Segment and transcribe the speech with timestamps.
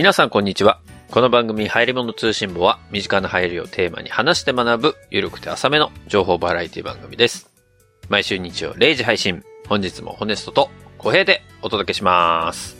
[0.00, 0.80] 皆さんこんにちは。
[1.10, 7.50] この番組、入り物通信簿は、身近な入りをテーマに話して学ぶ、ゆるくて浅めの情報バラエティ番組です。
[8.08, 9.44] 毎週日曜0時配信。
[9.68, 12.78] 本日もホネストと小平でお届けします。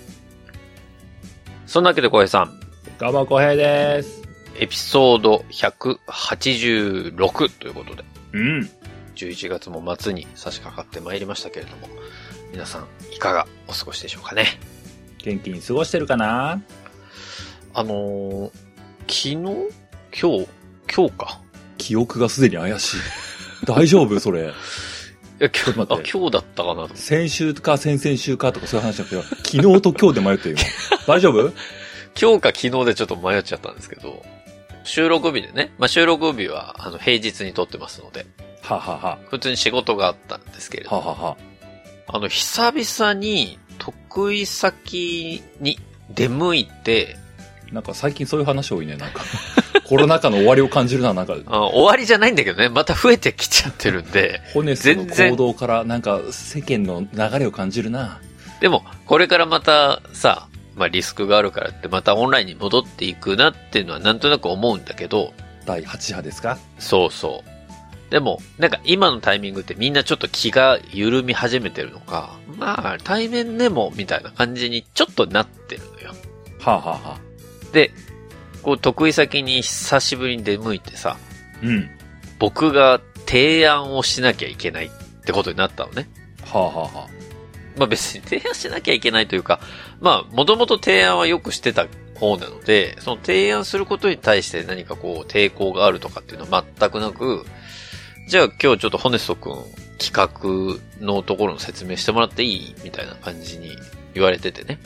[1.66, 2.58] そんなわけで小平さん、
[2.98, 4.22] どうも、こへいです。
[4.58, 8.70] エピソード186ということで、うん。
[9.16, 11.86] 11月も末に差し掛かってまいりましたけれども、
[12.50, 14.58] 皆さんいかがお過ごしでしょうかね。
[15.18, 16.62] 元気に過ごしてるかな？
[17.74, 18.50] あのー、
[19.06, 19.34] 昨日？
[19.36, 20.48] 今日？
[20.94, 21.40] 今日か？
[21.78, 22.96] 記憶がすでに怪しい。
[23.66, 24.18] 大丈夫？
[24.18, 24.42] それ。
[24.42, 24.44] い
[25.38, 26.96] や、今ちょっと待ってあ、今日だったかなと。
[26.96, 30.64] 先週か先々週かとかそういう話じゃなくて、昨日と今日で迷ってる今。
[31.14, 31.52] 大丈夫？
[32.20, 34.24] 今日か昨日でちょっと迷っちゃったんですけど、
[34.82, 38.26] 収録日でね、まあ、収録日はあの平日に撮ってますので、
[38.62, 39.18] ははは。
[39.28, 41.36] 普通に仕事があったんですけれども、ははは。
[42.08, 45.78] あの、久々に得意先に
[46.10, 47.16] 出向いて、
[47.72, 49.22] なんか最近そういう話多いね、なんか。
[49.84, 51.36] コロナ禍の終わりを感じるな、なんか。
[51.46, 58.20] あ終わりじゃないんだけどね、また増えてきちゃってるんで、ホネストの行動からなんか世間の流れを感じるな。
[58.60, 65.34] でも、これからまたさ、まあ、リスクがあるからってまたオンラインに戻っていくなっていうのはなんとなく思うんだけど、
[65.66, 66.58] 第8波ですか？
[66.78, 68.10] そうそう。
[68.10, 76.14] でも、なんか今のタイミングってみんなちょっと気が緩み始めてるのか、まあ対面でもみたいな感じにちょっとなってるのよ。
[76.60, 77.20] はあ、はあはあ、
[77.72, 77.92] で、
[78.62, 81.16] こう得意先に久しぶりに出向いてさ、
[81.62, 81.90] うん。
[82.38, 84.90] 僕が提案をしなきゃいけないっ
[85.24, 86.08] てことになったのね。
[86.44, 87.08] はあ、はあはあ、
[87.76, 89.60] まあ別に提案しなきゃいけないというか、
[90.00, 97.44] まあもともと提案はよくしてた方なので、その提案することに対して何かこう抵抗があるとかっていうのは全くなく、
[98.28, 99.56] じゃあ今日ちょっとホネスト君
[99.98, 102.74] 企画のところの説明してもらっていい？
[102.84, 103.70] みたいな感じに
[104.14, 104.78] 言われててね。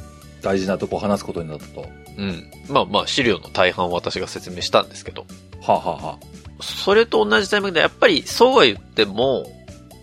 [0.45, 1.89] 大事なとこ話すことになったと。
[2.19, 2.51] うん。
[2.69, 5.27] まあまあ資料の大半を私が説明したんですけど、
[5.63, 6.19] はあ、はあは
[6.61, 9.47] それと同じタイミングでやっぱりそうは言っても、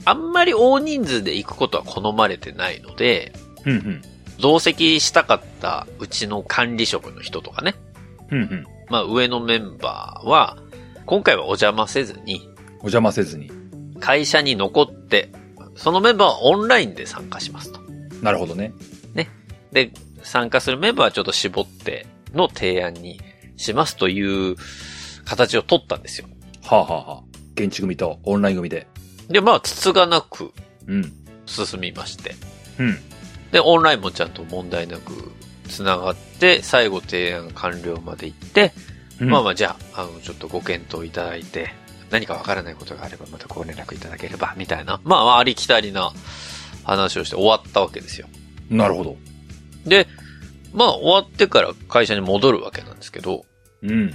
[0.03, 4.01] あんまり大人数で行くことは好まれてないので、あ、うんうん。
[4.39, 7.75] 同席したかったうちの管理職の人とかね、
[8.31, 8.65] うんうん。
[8.89, 10.57] まあ上のメンバーは、
[11.05, 12.49] 今回はお邪魔せずに、
[12.79, 13.51] お邪魔せずに。
[13.99, 15.31] 会社に残って、
[15.75, 17.79] そのメンバーはオンラインで参加しますと。
[18.23, 18.73] なるほどね。
[19.71, 19.91] で、
[20.23, 23.21] 参加するメンバーはちょっと絞っての提案に
[23.57, 24.55] しますという
[25.25, 26.27] 形を取ったんですよ。
[26.63, 27.23] はあ、はあはあ、
[27.55, 28.87] 現地組とオンライン組で。
[29.29, 30.51] で、まあ、つつがなく
[30.87, 31.13] うん。
[31.45, 32.35] 進みまして。
[32.79, 32.97] うん。
[33.51, 35.31] で、オンラインもちゃんと問題なく
[35.67, 38.73] 繋がって、最後提案完了まで行って、
[39.19, 41.73] うんまあまあ、じゃあ、あの、ちょっとご検討いただいて、
[42.09, 44.99] 何かわからないことがあればまたご連絡いただければ、みたいな。
[45.03, 46.11] まあ、ありきたりな
[46.83, 48.27] 話をして終わったわけですよ。
[48.69, 49.17] なるほど。
[49.85, 50.07] で、
[50.73, 53.45] まあ、終わってから会社に戻るわけなんですけど、
[53.81, 54.13] うん。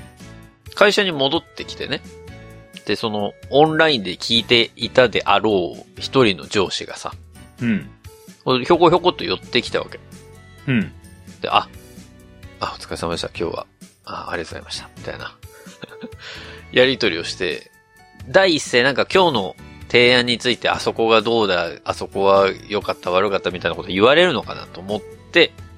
[0.75, 2.03] 会社に戻ってきてね。
[2.87, 7.13] で、その、オンラインで聞いていたであろう一人の上司がさ、
[7.61, 7.91] うん。
[8.65, 9.99] ひょこひょこっと寄ってきたわけ。
[10.69, 10.93] うん。
[11.41, 11.69] で、あ、
[12.61, 13.67] あ、お疲れ様でした、今日は。
[14.05, 14.91] あ、ありがとうございました。
[14.97, 15.37] みたいな。
[16.73, 17.71] やりとりをして、
[18.29, 19.57] 第一声なんか今日の
[19.89, 25.17] 提案についてあそこがどうだ、あそこは良かった悪かったみたいなこと言われるのかなと思って、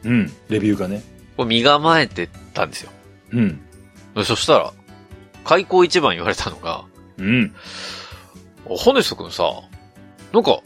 [0.04, 0.32] うん。
[0.48, 1.02] レビューがね。
[1.36, 2.91] こう身構えてたんですよ。
[3.32, 3.60] うん。
[4.14, 4.72] でそしたら、
[5.44, 6.84] 開口一番言われたのが、
[7.19, 7.54] うん。
[8.64, 9.44] ホネスト君さ、
[10.32, 10.60] なんか、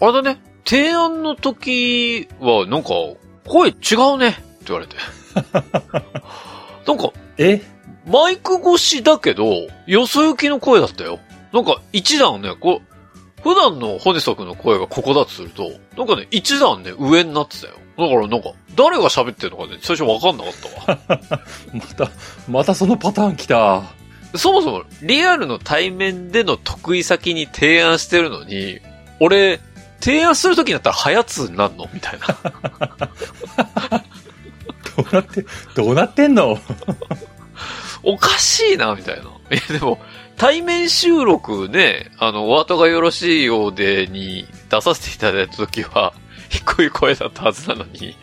[0.00, 2.90] あれだね、提案の時はなんか、
[3.46, 4.96] 声違うねって言われて。
[6.86, 7.62] なんか、え？
[8.06, 11.18] マイク越しだけど、よそ行きの声だったよ。
[11.52, 12.95] なんか、一段ね、こう、
[13.46, 17.74] 普段のホネスト君の声がここだとすると、なんかね、一段ね、上になってたよ。
[17.96, 20.52] だからなんか、誰が喋ってるのかね、最初わかんなかっ
[21.06, 21.38] たわ。
[21.72, 22.10] また、
[22.48, 23.84] またそのパターン来た。
[24.34, 28.80] そもそも、リアルの対面での得意先に提案してるのに、
[29.20, 29.60] 俺、
[30.00, 32.26] 提案するときになったら、はやつになんのみたいな。
[34.96, 35.46] どうなって、
[35.76, 36.58] どうなってんの？
[38.02, 39.22] おかしいな、みたいな。
[39.22, 39.26] い
[39.72, 40.00] や、でも、
[40.36, 46.12] 対面収録ね、あの、お後がよろしいようでに出させていただいたときは、
[46.48, 48.16] 低い声だったはずなのに、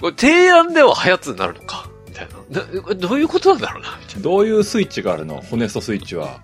[0.00, 2.62] これ提案でははやつになるのかみたいな。
[2.62, 5.40] などういうことなんだろうなみたいどういうスイッチがあるの？
[5.40, 6.26] ホネストスイッチは。
[6.26, 6.30] な。
[6.32, 6.38] わ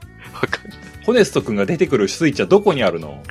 [0.48, 0.78] かんない。
[1.04, 3.22] ホネスト君が出てくるスイッチはどこにあるの？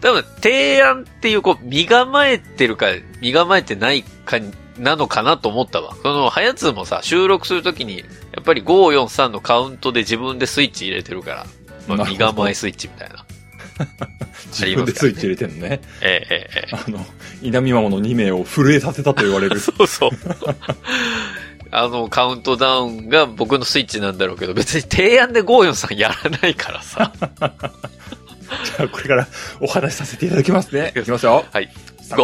[0.00, 2.88] 多分、提案っていう、こう、身構えてるか、
[3.20, 4.38] 身構えてないか
[4.78, 5.94] なのかなと思ったわ。
[6.02, 8.04] その、はやつもさ、収録するときに、
[8.44, 11.46] ぱり543のカウントで自分でスイッチ入れてるから、
[11.88, 13.24] まあ、身構えスイッチみたいな。
[14.52, 15.80] 自分でスイッチ入れてんのね。
[16.00, 17.04] ええええええあの、
[17.42, 19.58] 稲見ママの2名を震えさせたと言われる。
[19.60, 20.10] そうそう。
[21.72, 27.12] あの、カウントダウンが僕のスイッチなんだろうけど、別に提案で54さんやらないからさ。
[27.18, 29.26] じゃあ、これから
[29.60, 30.92] お話しさせていただきますね。
[30.94, 31.44] いきますよ。
[31.52, 31.68] はい。
[32.10, 32.16] 5。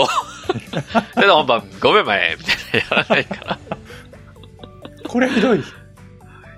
[1.14, 2.56] それで本番5秒前みたい
[2.90, 3.58] なやらないから。
[5.08, 5.64] これひどい。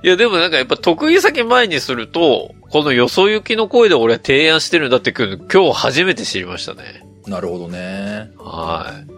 [0.02, 7.04] いや、でもなんかやっぱ得意先前にすると、このよそ行きの声で俺は提案してるんだって今日初めて知りましたね。
[7.26, 8.30] なるほどね。
[8.38, 9.12] はい。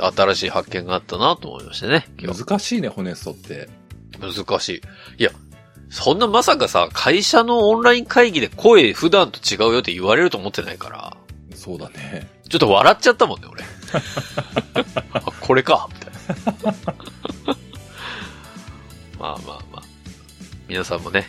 [0.00, 2.06] 新しい発見があったなと思いましたね。
[2.18, 3.68] 難しいね、ホネストって。
[4.20, 4.82] 難しい。
[5.18, 5.30] いや、
[5.90, 11.16] そんなまさかさ、会社のオンライン会議で声普段と違うよって言われると思ってないから、
[11.54, 12.28] そうだね。
[12.48, 13.62] ちょっと笑っちゃったもんね、俺。
[15.12, 16.94] あこれか、みたいな。
[19.18, 19.71] ま あまあまあ。
[20.72, 21.26] 皆さんもね、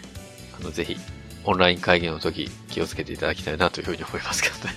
[0.57, 0.95] あの、ぜひ、
[1.43, 4.73] オンライン会議の時気をつけていただきたいなというふうに思いますけどね。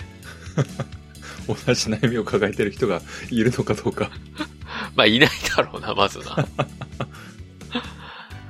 [1.46, 4.10] 同じ悩みを抱えてる人がいるのかどうか。
[4.96, 6.24] まあ、いないだろうな、まずな。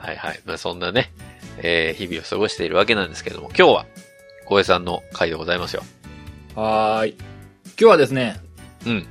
[0.01, 0.41] はいはい。
[0.47, 1.13] まあ、そんなね、
[1.59, 3.87] えー、日々を過ごしているわけなんですけども、今日は、
[4.47, 5.85] 小江さんの回でございますよ。
[6.55, 7.15] はーい。
[7.19, 7.27] 今
[7.77, 8.41] 日はですね、
[8.87, 9.07] うん。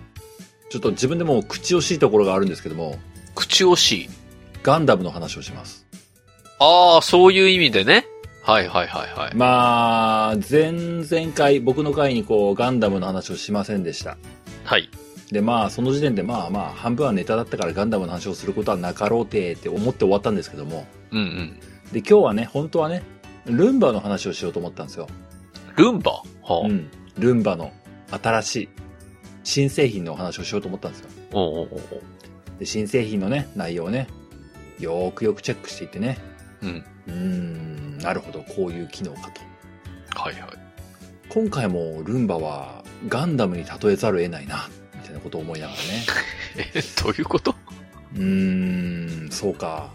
[0.71, 2.97] ちょっと自分でも口惜しいところがあるんですけども、
[3.35, 4.09] 口惜しい。
[4.63, 5.84] ガンダムの話をします。
[6.59, 8.05] ああ、そういう意味でね。
[8.41, 9.35] はいはいはいはい。
[9.35, 14.17] まあ、前々回、僕の回にこう、ガンダムの話をしませんでした。
[14.63, 14.89] はい。
[15.31, 21.59] で、まあ、その時点でまあまあ、半分はネタだったからガンダムの話をすることはなかろうてって思って終わったんですけども、うんうん。
[21.91, 23.03] で、今日はね、本当はね、
[23.45, 25.07] ルンバの話をしようと思ったんですよ。
[25.75, 26.11] ルンバ？
[26.11, 26.89] はあ、うん。
[27.17, 27.73] ルンバの
[28.11, 28.69] 新しい
[29.43, 31.09] 新製品のお話をしようと思ったんですよ。
[31.33, 32.01] おうおうおう
[32.59, 34.07] で、新製品のね、内容をね、
[34.79, 36.17] よーくよくチェックしていってね、
[36.61, 36.85] うん。
[37.07, 40.19] うーん、なるほど、こういう機能かと。
[40.19, 40.43] はいはい。
[41.29, 45.83] 今回もルンバはガンダムに例えざるを得ないな、みたいなことを思いながらね。
[46.75, 47.55] え、 どういうこと？
[48.15, 49.89] うーん、そうか。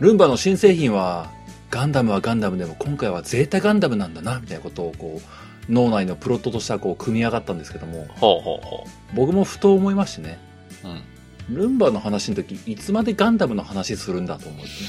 [0.00, 1.30] ルンバの新製品は、
[1.70, 5.20] ガンダムはガンダムでも今回はゼータガンダムなんだな、みたいなことをこ
[5.68, 10.38] う、脳内のプロットとしてはこう組み上がったんですけども、ほうほうほ僕もふと思いましてね、
[10.82, 10.88] う。
[10.88, 11.56] うん。
[11.56, 14.88] ルンバの話の時、いつまでガンダムの話するんだと思うんですね。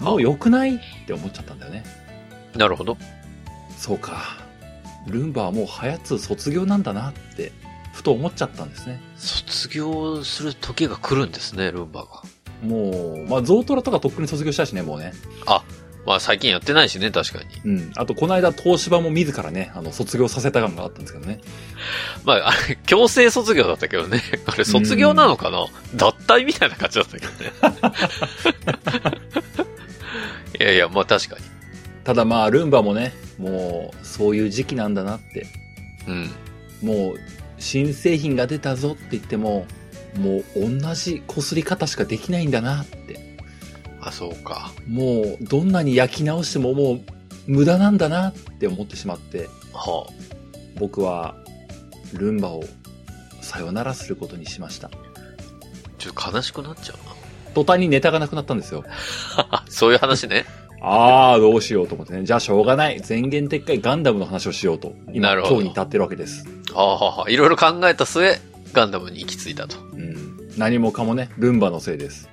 [0.00, 1.84] もう良くないって思っちゃったんだよね。
[2.56, 2.96] なるほど。
[3.76, 4.38] そうか。
[5.06, 7.52] ルンバはもうハヤツ卒業なんだなって、
[7.92, 9.00] ふと思っちゃったんですね。
[9.16, 12.22] 卒業する時が来るんですね、ルンバが。
[12.62, 15.12] もう、まあ、ゾウトラとかとっくに卒業したしね、もうね。
[16.06, 17.60] まあ最近やってないしね、確かに。
[17.64, 17.92] うん。
[17.94, 21.40] あと、この間、東芝も自らね、あの、卒業させた感があったんですけどね。
[22.24, 24.22] まあ、あれ、強制卒業だったけどね。
[24.46, 27.52] あれ、卒業なのかな脱退みたいな感じだったけどね。
[30.60, 31.42] いやいや、まあ確かに。
[32.04, 35.46] ただまあ、ルンバもね、もう、そういう時期なんだなって。
[36.06, 36.30] うん。
[36.82, 37.14] もう、
[37.58, 39.66] 新製品が出たぞって言っても、
[40.16, 43.38] もう、同じ擦り方しかできないんだなって。
[44.02, 44.72] あ、そうか。
[44.86, 47.00] もう、どんなに焼き直してももう、
[47.46, 50.06] 無駄なんだなって思ってしまって、は
[50.78, 51.36] 僕は、
[52.12, 52.64] ルンバを、
[53.40, 54.88] さよならすることにしました。
[54.88, 54.90] あ。
[55.96, 57.19] ちょっと悲しくなっちゃう
[57.54, 58.84] 途端にネタがなくなったんですよ。
[59.36, 59.64] な。
[59.68, 60.44] そういう話ね。
[60.82, 62.24] あー、どうしようと思ってね。
[62.24, 63.02] じゃあしょうがない。
[63.06, 64.94] 前言撤回ガンダムの話をしようと。
[65.12, 66.46] 今、なるほど今日に至ってるわけです。
[66.72, 68.38] はあ、はあはあ、いろいろ考えた末、
[68.72, 69.76] ガンダムに行き着いたと。
[69.92, 70.50] うん。
[70.56, 72.28] 何もかもね、ルンバのせいです。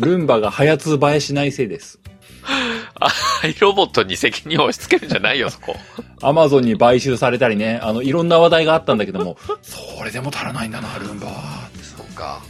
[0.00, 2.00] ルンバが早通映えしないせいです。
[2.98, 5.76] アイロボットに責任を押し付けるんじゃないよ、そこ。
[6.22, 11.32] アマゾンに買収されたりね、あの、いろんな話題があったんだけども、それでも足らないんだな、ルンバは。
[11.80, 12.40] そうか。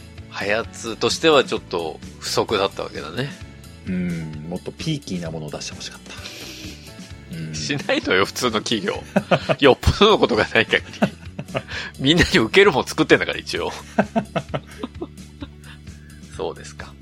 [0.43, 3.29] ハヤツとしてはちょっと不足だったわけだね。
[3.87, 6.01] うん、もっとピーキーなものを出してほしかっ
[7.31, 7.37] た。
[7.37, 7.55] うん。
[7.55, 9.01] しないのよ、普通の企業。
[9.59, 10.99] よっぽどのことがない限り。
[11.97, 13.71] みんなに受けるもん作ってんだから、一応。
[16.35, 16.93] そうですか。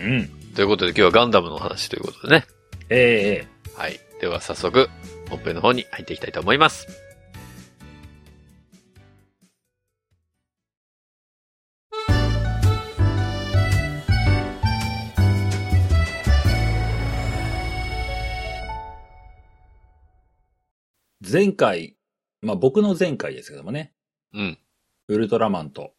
[0.00, 0.26] うん。
[0.56, 2.46] ということで今日はガンダムの話ということでね。
[2.88, 4.00] ええはい。
[4.20, 4.90] では早速、
[5.28, 6.88] 本編の方に入っていきたいと思います。
[21.20, 21.96] 前回、
[22.40, 23.92] まあ僕の前回ですけどもね、
[24.32, 24.58] うん。
[25.08, 25.92] ウルトラマンと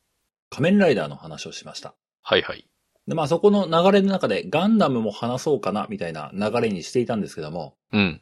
[0.49, 1.95] 仮面ライダーの話をしました。
[2.23, 2.67] はいはい。
[3.07, 8.21] で、まあそこの流れの中でガンダムも話そうかな、みたいな流れにしていたんですけども、うん。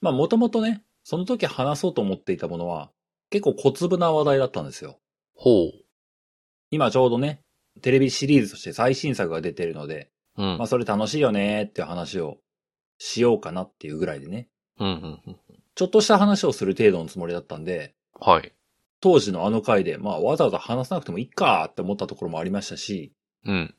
[0.00, 2.90] まあもともとね、その時話そうと思っていたものは、
[3.30, 5.00] 結構小粒な話題だったんですよ。
[5.34, 5.72] ほう。
[6.70, 7.42] 今ちょうどね、
[7.82, 10.58] テレビシリーズとして最新作が出てるので、うん。
[10.58, 12.38] まあそれ楽しいよねっていう話を
[12.98, 15.36] しようかなっていうぐらいでね、うんうんうん。
[15.78, 18.52] ちょっとした話をする程度のつもりだったんで、はい。
[19.00, 23.12] 当時のあの回で、まあわざわざ話さなくてもいいかって思ったところもありましたし、
[23.46, 23.74] うん。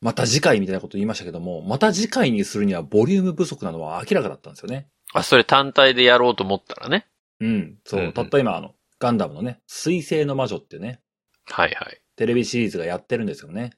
[0.00, 4.86] また次回みたいなこと言いましたけども、また次回にするにはボリューム不足なのは明らかだったんですよね。
[5.12, 7.08] あ、それ単体でやろうと思ったらね。
[7.40, 7.78] うん。
[7.84, 11.00] そう、うんうんたった今あの、ガンダムのね、水星の魔女ってね、
[11.46, 12.00] はいはい。
[12.14, 13.72] テレビシリーズがやってるんですよね。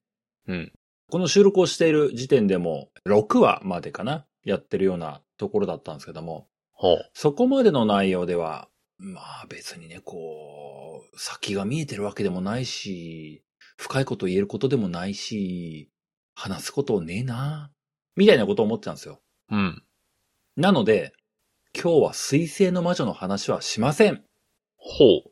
[0.47, 0.73] うん。
[1.11, 6.49] この収録をしている時点でも、6話までかなやってるようなところだったんですけども。
[7.15, 13.43] そこまでの内容では、まあ別にね、こう、先が見えてるわけでもないし、
[13.77, 15.91] 深いこと言えることでもないし、
[16.35, 17.73] 話すことねえな、
[18.17, 19.21] みたいなことを思ってたんですよ。
[19.51, 19.83] うん。
[20.57, 21.13] なので、
[21.75, 24.23] 今日は水星の魔女の話はしません。
[24.77, 25.31] ほう。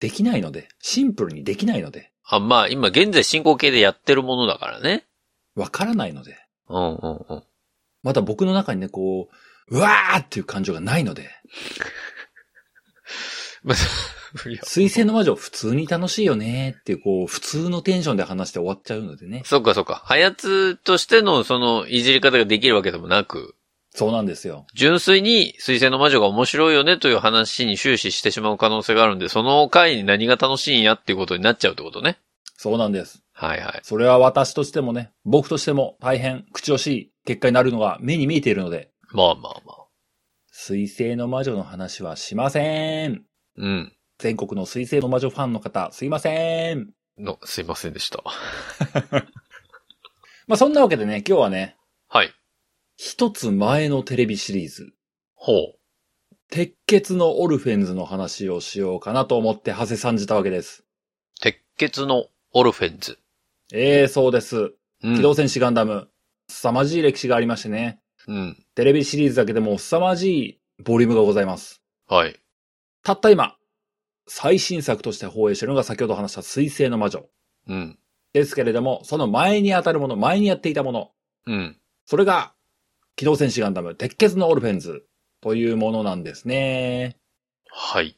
[0.00, 5.06] できないので、シンプルにできないので、あ、まあ今現在進行形でやってるものだからね。
[5.54, 6.36] わからないので、
[6.68, 7.42] うんうんうん。
[8.02, 9.34] まだ僕の中にね、こう、
[9.70, 11.30] うわーっていう感情がないので、
[13.62, 13.76] まあ、
[14.64, 19.42] 水星の魔女普通に楽しいよねっていう、こう、普通のテンションで話して終わっちゃうのでね。
[19.44, 20.02] そっかそっか。
[20.04, 23.54] はやつとしてのそのいじり方ができるわけでもなく、
[23.92, 24.66] そうなんですよ。
[24.72, 32.18] 純粋に水星の魔女が面白いよねという話に終始してしまう可能性があるんで、その回に何が楽しいんやっていうことになっちゃうってことね。
[32.56, 33.22] そうなんです。
[33.32, 33.80] はいはい。
[33.82, 39.86] それは私としてもね、僕としても大変口惜しい結果になるのが目に見えているので、まあまあまあ。
[40.50, 43.24] 水星の魔女の話はしません。
[43.56, 43.92] うん。
[44.18, 46.90] 全国の水星の魔女ファンの方、すいません。
[47.18, 48.22] の、すいませんでした。
[50.46, 51.76] まあそんなわけでね、今日はね、
[52.08, 52.32] はい。
[52.96, 54.92] 一つ前のテレビシリーズ、
[55.34, 55.76] ほう。
[56.50, 60.84] 鉄血のオルフェンズの話をしようかなと思って長谷さんじたわけです。
[61.40, 63.18] 鉄血のオルフェンズ。
[63.72, 64.74] ええそうです。
[65.02, 65.16] うん。
[65.16, 66.10] 機動戦士ガンダム、
[66.48, 68.64] 凄まじい歴史がありましてね、うん。
[68.76, 71.82] テレビシリーズだけでも凄まじいボリュームがございます。
[72.06, 72.40] はい。
[73.02, 73.56] たった今、
[74.28, 77.26] 最新作として放映しているのが先ほど話した水星の魔女。
[77.66, 77.98] うん。
[78.32, 81.10] ですけれども、その前に当たるもの、前にやっていたもの、
[81.46, 81.76] うん。
[82.06, 82.54] それが、
[83.16, 85.04] 機動戦士ガンダム、鉄血のオルフェンズ
[85.40, 87.16] というものなんですね。
[87.68, 88.16] はい。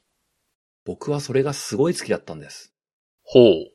[0.84, 2.74] 僕はそれがすごい好きだったんです。
[3.22, 3.72] ほう。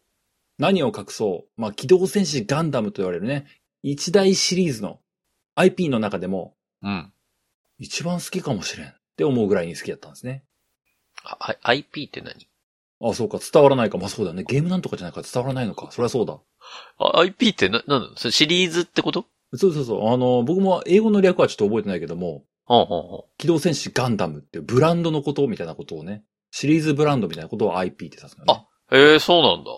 [0.60, 1.60] 何を隠そう。
[1.60, 3.48] まあ、機動戦士ガンダムと言われるね、
[3.82, 5.00] 一大シリーズの
[5.58, 7.12] IP の中でも、うん。
[7.80, 10.44] 一番好きかもしれんって思うぐらいに好きだったんですね。
[11.24, 12.48] あ、IP って何？
[13.02, 13.98] あ、そうか、伝わらないか。
[13.98, 14.44] まあ、そうだよね。
[14.44, 15.90] ゲームなんとかじゃないから伝わらないのか。
[15.92, 16.40] そりゃそうだ。
[17.00, 19.26] あ ?IP ってな、なんだそれシリーズってこと？
[19.54, 20.10] そうそうそう。
[20.10, 28.54] あの、僕も英語の略はちょっと覚えてないけども、ほうほうほ機動戦士ガンダムってブランドのことみたいなことをね、シリーズブランドみたいなことを IP って指すのね。
[28.54, 28.98] あう。
[28.98, 29.72] へえ、そうなんだ。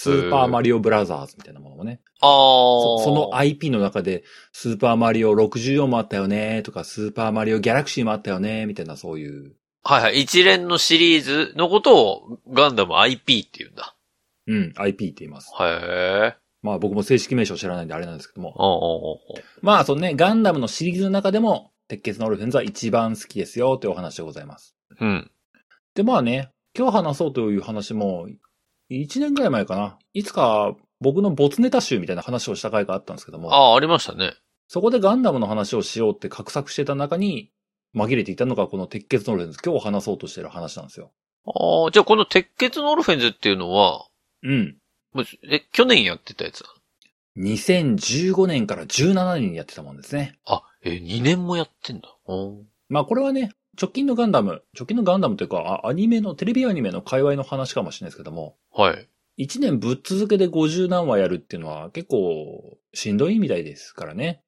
[0.00, 2.00] スーパーマリオブラザーズみたいなものもね。
[2.20, 2.28] ああ。
[2.28, 9.56] そその IP の中で、スーパーマリオ64もあったよねとか、スーパーマリオギャラクシーもあったよねみたいなそういう。
[9.82, 10.20] はいはい。
[10.20, 13.96] 一連のシリーズのことをガンダム IP って言うんだ。
[14.46, 15.50] うん、IP って言います。
[15.60, 16.36] へえ。
[16.62, 18.54] まあ僕も正式名称知らないんであれなんですけども。
[18.54, 24.76] おうおうおうまあそのね、ガンダムのシリーズの中でも、鉄血のオルフェンズは一番好きですよというお話でございます。
[25.00, 25.28] うん。
[25.96, 28.28] で、まあね、今日話そうという話も、
[28.90, 29.98] 1年ぐらい前かな。
[30.12, 34.34] いつか僕のボツネタ集みたいな話をした回があったんですけども、ああ、ありましたね。
[34.66, 37.50] そこでガンダムの話をしようって画策してた中に、
[37.96, 39.58] 紛れていたのがこの鉄血のオルフェンズ。
[39.64, 41.10] 今日話そうとしてる話なんですよ。
[41.46, 44.06] ああ、じゃあこの鉄血のオルフェンズっていうのは、
[44.42, 44.76] うん。
[45.50, 46.62] え、去年やってたやつ？
[46.62, 46.68] な
[47.50, 50.38] 2015年から17年にやってたもんですね。
[50.44, 52.14] あ、え、2年もやってんだ。
[52.26, 59.08] おまあこれはね、直近のガンダム、直近のガンダムというか、あアニメの、テレビアニメの界隈の話かもしれないですけども、はい。
[59.38, 64.42] 1年ぶっ続けで50何話やるっていうのは結構しんどいみたいですからね。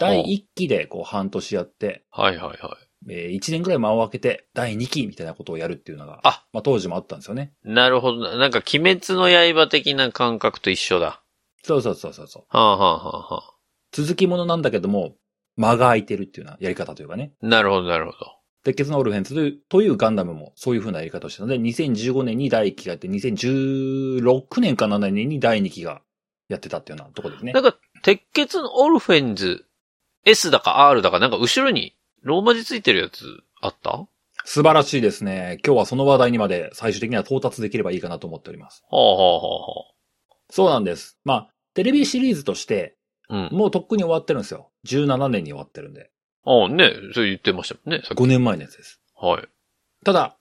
[0.00, 2.88] 第1期でこう半年やって、はいはいはい。
[3.10, 7.54] え1年ぐらい間を空けて第2期みたいなことをやるっていうのが、あまあ当時もあったんですよね。
[7.64, 8.36] なるほどな。
[8.36, 11.22] なんか鬼滅の刃的な感覚と一緒だ。
[11.62, 12.44] そうそうそうそうそう。
[12.48, 13.54] はあ、はあはあはあ、
[13.92, 15.14] 続きものなんだけども、
[15.56, 17.32] 間が空いてるっていうようなやり方というかね。
[17.40, 18.37] なるほどなるほど。
[18.64, 26.02] 鉄血のオルフェンズというというガンダムもそういう風なやり方をしたので、2015年に第1期がやって、2016年か7年に第2期が
[26.48, 27.60] やってたっていうようなところですねな。
[27.60, 29.64] んか、鉄血のオルフェンズ、
[30.24, 33.90] S だか R だかなんか後ろにローマ字ついてるやつあった？
[33.90, 34.06] は
[34.44, 35.58] 素晴らしいですね。
[35.64, 38.82] 今日はその話題にまで最終的には到達できればいいかなと思っております。
[38.90, 39.84] あはあは
[40.50, 41.18] そうなんです。
[41.24, 42.96] まあ、テレビシリーズとして、
[43.28, 43.48] あはあ。
[43.52, 43.58] うん。
[43.58, 44.70] もうとっくに終わってるんですよ。
[44.86, 46.10] 17年に終わってるんで。
[46.48, 48.02] ああ、ね、そう言ってましたもんね。
[48.04, 49.00] さっき5年前のやつです。
[49.14, 49.44] はい。
[50.02, 50.38] ただ、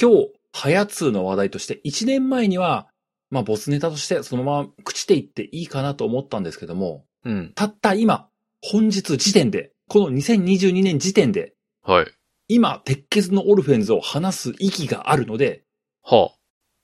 [0.00, 2.88] 今日、はやつの話題として、1年前には、
[3.30, 7.52] まあ、ボスネタとしてそのまま朽ちていっていいかなと思ったんですけども、うん。
[7.54, 8.28] たった今、
[8.62, 12.06] 本日時点で、この2022年時点で、はい。
[12.48, 15.64] 今、鉄血のオルフェンズを話す意義があるので、
[16.02, 16.32] は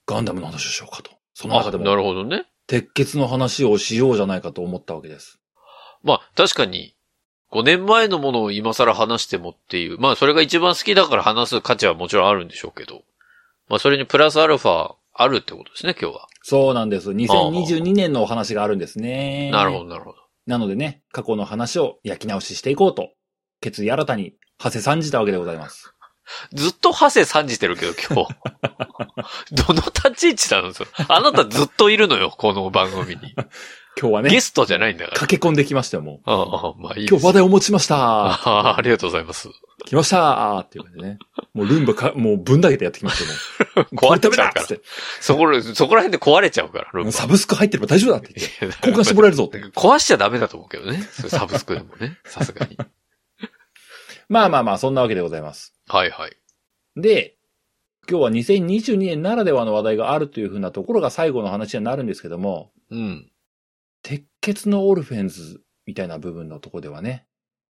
[0.06, 1.10] ガンダムの話をしようかと。
[1.34, 1.52] そあ。
[1.52, 2.46] あ、の中でも、なるほどね。
[2.66, 5.38] 鉄血の話をしようじゃないかと思ったわけです。
[6.02, 6.94] まあ、確かに、
[7.50, 13.02] 5年前のものを今更話してもっていう、まあ、それが一番好きだから話す価値はもちろんあるんでしょうけど、
[13.68, 16.28] まあ、それにプラスアルファあるってことですね、今日は。
[16.42, 17.10] そうなんです。
[17.10, 19.50] 2022年のお話があるんですね。
[19.50, 20.16] なるほど、なるほど。
[20.46, 23.10] なのでね、過去の話を焼き直ししていこうと、
[23.60, 25.92] 決意新たに、長谷参じたわけでございます。
[26.52, 28.34] ずっとハセ参じてるけど、今日。
[29.52, 30.72] どの立ち位置なの
[31.08, 33.34] あなたずっといるのよ、この番組に。
[34.00, 35.16] 今日はねゲ、ストじゃないんだから。
[35.18, 36.20] 駆け込んできましたよ、もう。
[36.24, 37.08] ああ、まあいい。
[37.08, 39.48] 今日話題を持ちましたああ、ありがとうございます。
[39.84, 41.18] 来ましたっていう感じでね。
[41.52, 43.30] もうルンバか、もうぶんだけてやってきましたよ、
[43.76, 43.96] もう。
[43.96, 44.66] 壊れちゃうから
[45.20, 48.76] そこら、そこら辺で壊れちゃうから、サブスク入ってれば大丈夫だって言って。
[48.88, 49.58] 交換してもらえるぞって。
[49.58, 51.02] 壊しちゃダメだと思うけどね。
[51.28, 52.18] サブスクでもね。
[52.26, 52.78] さすがに。
[54.28, 55.74] まあまあまあ、そんなわけでございます。
[55.88, 56.36] はいはい。
[56.96, 57.36] で、
[58.08, 63.30] 今日は2022年ならではの話題があるというふうなところが最後の話になるんですけども、うん。
[64.02, 67.26] 鉄血のオルフェンズみたいな部分のところではね、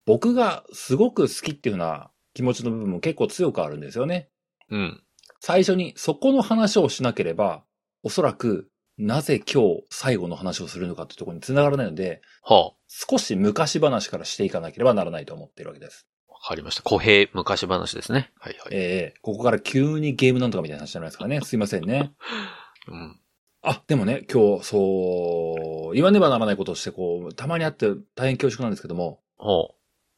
[0.06, 4.30] 僕がすごく好きっていうふうな気持ちの部分も結構強くあるんですよね。
[4.70, 5.02] うん。
[5.40, 7.64] 最初にそこの話をしなければ、
[8.02, 16.08] おそらくなぜ今日最後の話をするのかっていうところに繋がらないので、は少し昔話からしていかなければならないと思っているわけです。
[16.28, 16.32] あ。
[16.32, 16.82] わかりました。
[16.82, 18.32] 小平昔話ですね。
[18.40, 18.68] はいはい。
[18.72, 21.40] ええここから急にゲームなんとかみたいな話じゃないですかね。
[21.42, 22.12] すいませんね。
[22.88, 23.20] うん。
[23.62, 29.74] あ、でもね、今日、そう、言わねばならないことをして、こう、たまにあって大変恐縮なんですけども、ほ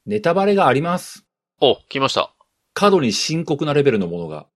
[0.06, 1.26] ネタバレがあります。
[1.61, 1.66] う。
[1.66, 2.32] お、来ました。
[2.75, 4.47] 過度に深刻なレベルのものが。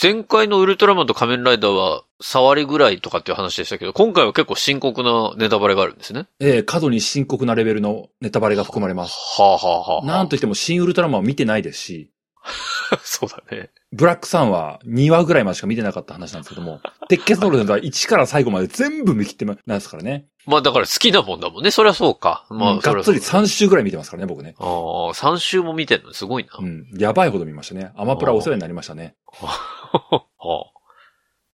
[0.00, 6.28] 前回のウルトラマンと仮面ライダーは、触りぐらいとかっていう話でしたけど、今回は結構深刻なネタバレがあるんですね。
[6.40, 9.16] ええ過度に深刻なレベルのネタバレが含まれます。
[9.38, 10.06] はあはあはあ。
[10.06, 12.10] なんといっても、新ウルトラマンを見てないですし、
[13.02, 13.70] そうだね。
[13.92, 20.26] ブラックさんは2話ぐらいまでしか見てなかった話なんですけども、 鉄血のルフェンズは1から最後まで全部見切ってますからね。
[20.46, 21.70] まあだから好きなもんだもんね。
[21.70, 22.46] そりゃそうか。
[22.50, 24.54] まあ、うんがっつりそりゃ3週ぐらい見てますからね、僕ね。
[24.58, 24.66] ああ、
[25.14, 26.58] 3週も見てんのすごいな。
[26.58, 26.86] うん。
[26.98, 27.92] やばいほど見ましたね。
[27.96, 29.14] アマプラお世話になりましたね。
[29.32, 30.72] は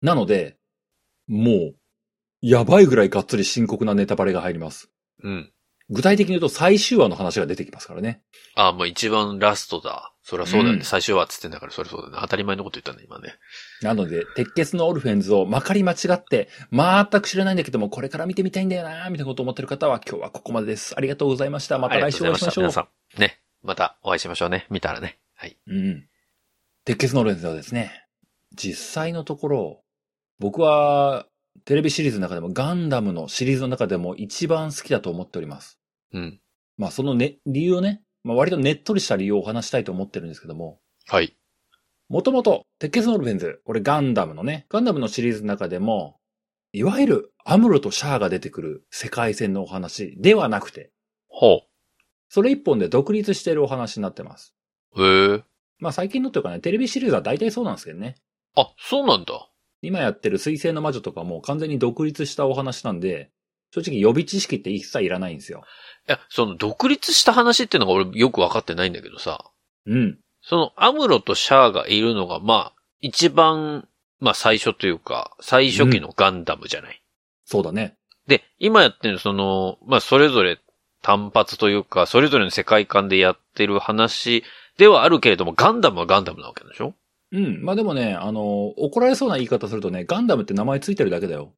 [0.01, 0.57] なので、
[1.27, 1.75] もう、
[2.41, 4.89] やばいぐらいがっつり深刻なネタバレが入ります。
[5.23, 5.27] あ。
[5.27, 5.51] うん。
[5.89, 8.21] 具体的に言うと最終話の話が出てきますからね。
[8.55, 10.14] ああ、まあ一番ラストだ。
[10.27, 10.79] そりゃそうだよね。
[10.79, 12.17] うん最終話っつってんだから、そりゃそうだね。
[12.19, 13.35] 当たり前のこと言ったね、今ね。
[13.83, 20.95] なので、鉄血のオルフェンズをまかり間違って、全く知らないんだけども、これから見てみたいんだよなみたいなことを思ってる方は、今日はここまでです。
[20.97, 21.77] ありがとうございました。
[21.77, 22.63] また来週お会いしましょう。
[22.63, 23.19] 皆さん。
[23.19, 23.39] ね。
[23.61, 24.65] またお会いしましょうね。
[24.71, 25.19] 見たらね。
[25.35, 25.57] はい。
[25.67, 26.07] うん。
[26.85, 28.07] 鉄血のオルフェンズはですね、
[28.55, 29.83] 実際のところ、
[30.39, 31.27] 僕は、
[31.65, 35.79] テレビシリーズの中でもガンダムのシリーズの中でも一番好きだと思っております。
[36.13, 36.41] うん。
[36.77, 41.37] まあそのね、理由をね、まあ割とねっとりした理由をお話したいと思ってるんですけども、はい。
[42.09, 46.19] もともと、鉄血のオルフェンズ、これガンダムのね、ガンダムのシリーズの中でも、
[46.73, 50.91] いわゆるアムロとシャアが出てくる世界線のお話ではなくて、
[51.27, 51.61] ほ
[52.29, 54.55] それ一本で独立しているお話になってます。
[54.95, 55.03] う。
[55.03, 55.43] へえ。
[55.77, 58.15] まあ最近のというかね、テレビシリーズは大体そうなんですけどね。
[58.55, 59.49] あ、そうなんだ。
[59.81, 63.31] 今やってる水星の魔女とかも完全に独立したお話なんで、
[63.71, 65.63] 正直予備知識って一切いらないんですよ。
[66.07, 69.43] いや、その独立した話っていうのが俺よくわかってないんだけどさ。
[69.85, 70.19] うん。
[70.41, 73.87] そのアムロとシャアがいるのが、まあ、一番、
[74.19, 77.01] まあ最初というか、最初期のガンダムじゃない。
[77.43, 77.97] そうだね。
[78.27, 80.59] で、今やってるその、まあそれぞれ
[81.01, 84.43] 単発というか、それぞれの世界観でやってる話
[84.77, 86.93] ではあるけれども、ガンダムはガンダムなわけでしょ？
[87.31, 87.63] うん。
[87.63, 91.53] まあでもね、あの、怒られそうな言い方するとね、ガンダムって名前ついてるだけだよ。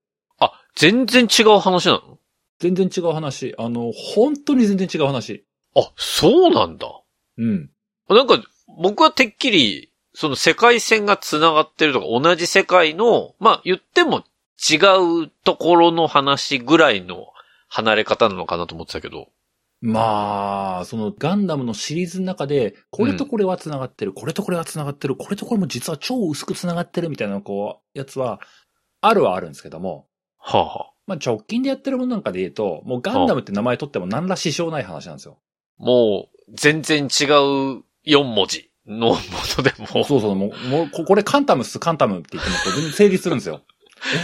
[0.77, 2.19] あ、全然違う話なの？
[2.59, 3.55] 全然違う話。
[3.57, 5.45] あの、本当に全然違う話。
[5.75, 6.87] あ、そうなんだ。
[7.37, 7.69] うん。
[8.09, 8.41] なんか、
[8.81, 14.23] 僕はてっきり、その世界線が繋がってるとか、同じ世界の、まあ言っても
[14.57, 14.77] 違
[15.25, 17.27] うところの話ぐらいの
[17.67, 19.29] 離れ方なのかなと思ってたけど。
[19.79, 28.39] まあ、そのガンダムのシリーズの中で、これとこれは繋がってる、これとこれは繋がってる、これとこれも実は超薄く繋がってるみたいな、こう、やつは、
[29.01, 30.07] あるはあるんですけども、
[30.47, 35.37] はあ、はあ、まあ直近でやってるものなんかで言うと、もうガンダムって名前取っても何ら支障ない話なんですよ。
[35.77, 39.17] もう、全然違う4文字のも
[39.57, 40.03] のでも。
[40.05, 43.61] そうそう、もう、もう、ここれカンタムっす、カンタムって言っても、全然成立するんですよ。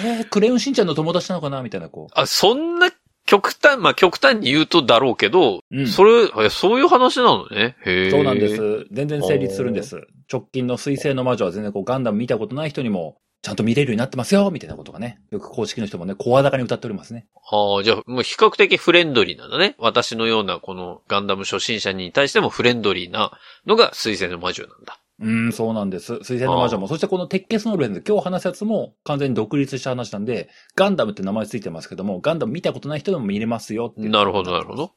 [0.05, 2.89] えー、クレヨンしんちゃんの友達なのかなみたいな、こあ、そんな
[3.25, 5.61] 極端、まあ極端に言うとだろうけど、う。
[5.71, 5.87] うん。
[5.87, 7.75] それ、えそういう話なのね。
[7.85, 8.11] へえ。
[8.11, 8.55] そうなんで。
[8.55, 8.85] す。
[8.91, 10.01] 全然成立するんです。
[10.31, 15.19] 直近の水星の魔女は全然こうガンダム見たことない人にも、ちゃんと見れるようになってますよみたいなことがね。
[15.29, 17.27] よく公式の人もね、声高に歌っておりますね。
[17.51, 19.75] ああ、じゃあ、もう比較的フレンドリーなんだね。
[19.79, 24.97] 私のようなこのガンダム初心者に対してもフレンドリーなのが水星の魔女なんだ。
[25.19, 26.15] うん、そうなんです。
[26.23, 26.87] 水星の魔女も。
[26.87, 34.07] そしてこの鉄血のオルフェンズ、今日話すやつも完全に独立した話なんで、ガンダムって名前ついてますけども、ガンダム見たことない人でも見れますよって。
[34.07, 34.93] なるほど、なるほど。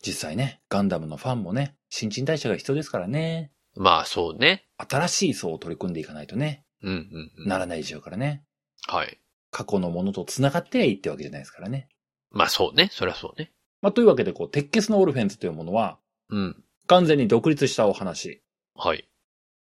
[0.00, 3.50] 実際ね、ガンダムのファンもね、新陳代謝が必要ですからね。
[3.74, 4.64] まあ、そうね。
[4.76, 7.48] 新しい層を取り組んでいかないとね、うん、うん、うん。
[7.48, 8.44] ならないでしょうからね。
[8.86, 9.18] はい。
[9.50, 11.88] 過去のものと繋がっていいってわけじゃないですからね。
[12.30, 12.88] まあ、そうね。
[12.92, 13.52] そりゃそうね。
[13.80, 15.98] まあ、というわけで、こう、鉄血のオルフェンズというものは、
[16.30, 16.64] うん。
[16.86, 18.42] 完全に独立したお話。
[18.74, 19.08] はい。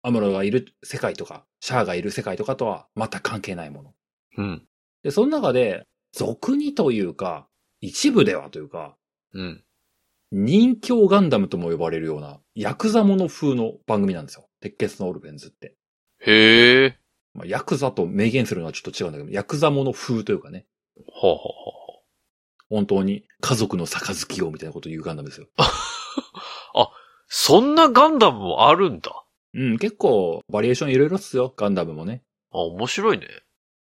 [0.03, 3.95] アムロがいる世界とか、シャアがいる世界とかとは全く関係ないもの。
[4.39, 4.67] うん。
[5.03, 7.47] で、その中で、俗にというか、
[7.81, 8.97] 一部ではというか、
[9.33, 9.65] うん。
[10.33, 14.49] 人形ガンダムとも呼ばれるような、ヤクザもの風の番組なんですよ。
[14.61, 15.75] 鉄血のオルフェンズって。
[16.21, 16.99] へえ。
[17.35, 20.67] まあ、ヤクザと明言するのはちょっと違うんだけど、ヤクザもの風というかね、
[21.09, 21.81] ほうほうほうほ
[22.71, 25.49] 本当に家族の杯をみたいなことを言うガンダムですよ。
[25.59, 26.87] う。
[27.29, 29.25] そんなガンダムもあるんだ。
[29.55, 32.23] うん、結構、バリエーションいろいろっすよ、ガンダムもね。
[32.53, 33.27] あ、面白いね。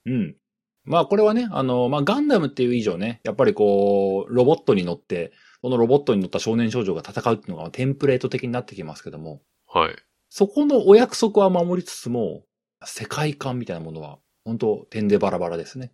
[0.06, 0.36] うん。
[0.84, 9.94] まあこれはね、あの、まあガンダムっていう以上ね、やっぱりこう、ロボットに乗って、このロボットに乗った少年少女が戦うっていうのがテンプレート的になってきますけども、はい。
[10.30, 12.44] そこのお約束は守りつつも、
[12.84, 15.92] 世界観みたいなものは、本当点でバラバラですね。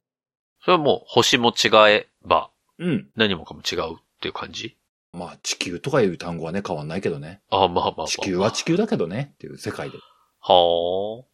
[0.61, 3.09] それはもう星も違えばうん。
[3.16, 4.77] 何もかも違うっていう感じ？
[5.12, 7.40] まあ地球とかいう単語はね、変わんないけどね。
[7.51, 8.07] あ、まあまあまあ。
[8.07, 9.99] 地球は地球だけどね、っていう世界で。
[10.40, 11.25] は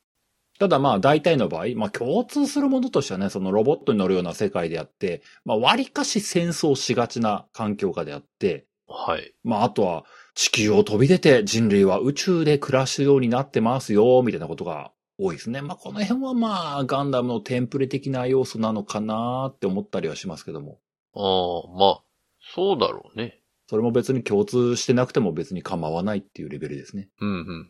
[0.59, 8.93] ただまあ大体の場合、まあ共通するものとしてはね、そのロボットに乗るような世界であって、まあ割かし戦争しがちな環境下であって、あ。
[8.93, 9.35] はい。
[9.43, 15.61] まああとは地球を飛び出て人類は宇宙で暮らすようになってますよ、みたいなことが多いですね。
[15.63, 20.81] まあこの辺はまあガンダムのテンプレ的な要素なのかなって思ったりはしますけども。
[21.15, 22.03] ああ、まあ、
[22.55, 23.41] そうだろうね。
[23.69, 27.09] それも別に共通してなくても別に構わないっていうレベルですね。
[27.21, 27.69] うん、うん、うん。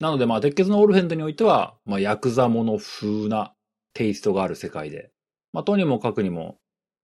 [0.00, 3.54] なのでまあ、鉄血のオルフェンドにおいては、まあ、ヤクザもの風な
[3.92, 5.10] テイストがある世界で、
[5.52, 6.58] まあ、とにもかくにも、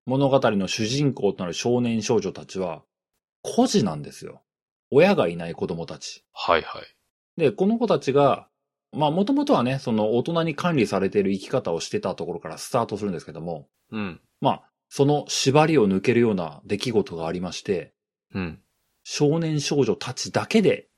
[0.07, 2.83] 物語の主人公となる少年少女たちは、
[3.43, 4.43] 孤児なんですよ。
[4.91, 6.25] 親がいない子供たち。
[6.33, 7.41] はい、はい。
[7.41, 8.49] で、この子たちが、
[8.93, 14.21] まあ、もともとはね、その大人に管理されている生き方をしてたところからスタートするんですけども、うん。
[14.41, 17.93] まあ、その縛りを抜けるような出来事がありまして、
[18.35, 18.61] うん。
[19.05, 20.89] 少年少女たちだけで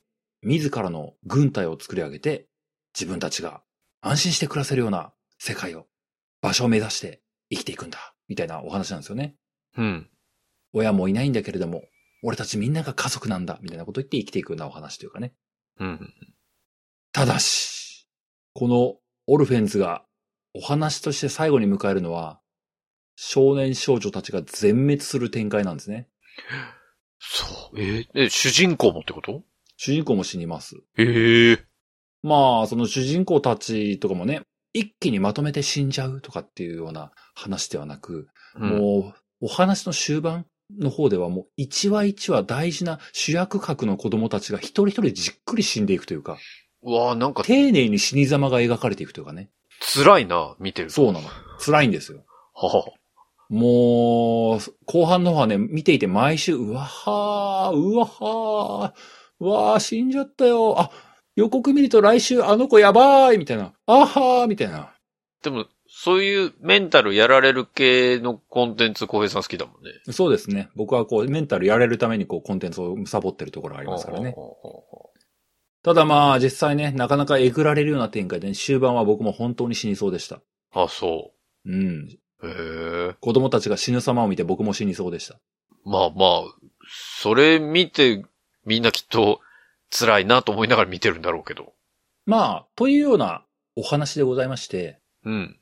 [0.42, 2.46] 自らの軍隊を作り上げて
[2.94, 3.62] 自分たちが
[4.00, 5.86] 安心して暮らせるような世界を、
[6.40, 7.20] 場所を目指して
[7.50, 9.36] 生きていくんだ、みたいなお話なんですよね。
[9.76, 10.08] うん。
[10.72, 11.82] 親もいないんだけれども、
[12.22, 15.34] 俺たちみんなが家族なんだ、みたいなことを言って生きていくようなお話というかね。
[15.78, 16.14] うん。
[17.12, 18.08] ただし、
[18.54, 20.04] このオルフェンズが
[20.54, 22.40] お話として最後に迎えるのは、
[23.14, 26.08] 少年少女たちが全滅する展開なんですね。
[27.18, 27.80] そう。
[27.80, 29.42] えーえ、主人公もってこと？
[29.76, 30.76] 主人公も死にます。
[30.96, 31.64] ええ
[32.22, 38.70] まあ、その主人公たちとかもね、一気にまとめて死んじゃうとかっていうような話ではなく、うん。
[38.70, 46.38] もう、お話の終盤の方ではもう一話一話大事な主役格の子供たちが一人一人じっくり死んでいくというか、
[46.82, 49.50] うわあなんか丁寧に死に様が描かれていくというかね。
[49.80, 50.94] 辛いな、見てると。
[50.94, 51.28] そうなの。
[51.58, 52.24] 辛いんですよ。
[52.54, 52.84] はは。
[53.48, 60.78] もう、後半の方はね、見ていて毎週、うわはー、うわはー、うわー、死んじゃったよ。
[60.78, 60.90] あ、
[61.34, 63.72] 予告見ると来週あの子やばーいみたいな。
[63.86, 64.92] あはーみたいな。
[65.42, 69.90] でも、そういうメンタルやられる系のコンテンツ、小平さん好きだもんね。
[70.12, 70.68] そうですね。
[70.76, 74.34] 僕はこう、メンタルやれるためにこう、コンテンツをサボってるところがありますからね。
[75.82, 80.36] ただまあ、実際ね、なかなかえぐられるような展開で、ね、終盤は僕も本当に死にそうでした。
[80.36, 81.32] うあ、そ
[81.64, 82.08] うん。
[82.42, 82.46] う。
[82.46, 83.14] へえ。
[83.20, 85.38] 子供たちが死ぬ様を見て僕も死にそうでした。
[85.84, 86.42] まあまあ、
[87.22, 88.24] それ見て、
[88.66, 89.40] みんなきっと
[89.90, 91.72] 辛いなと思いながら見てるんだろうけど。
[92.26, 93.42] まあ、というような
[93.74, 95.58] お話でございまして、うん。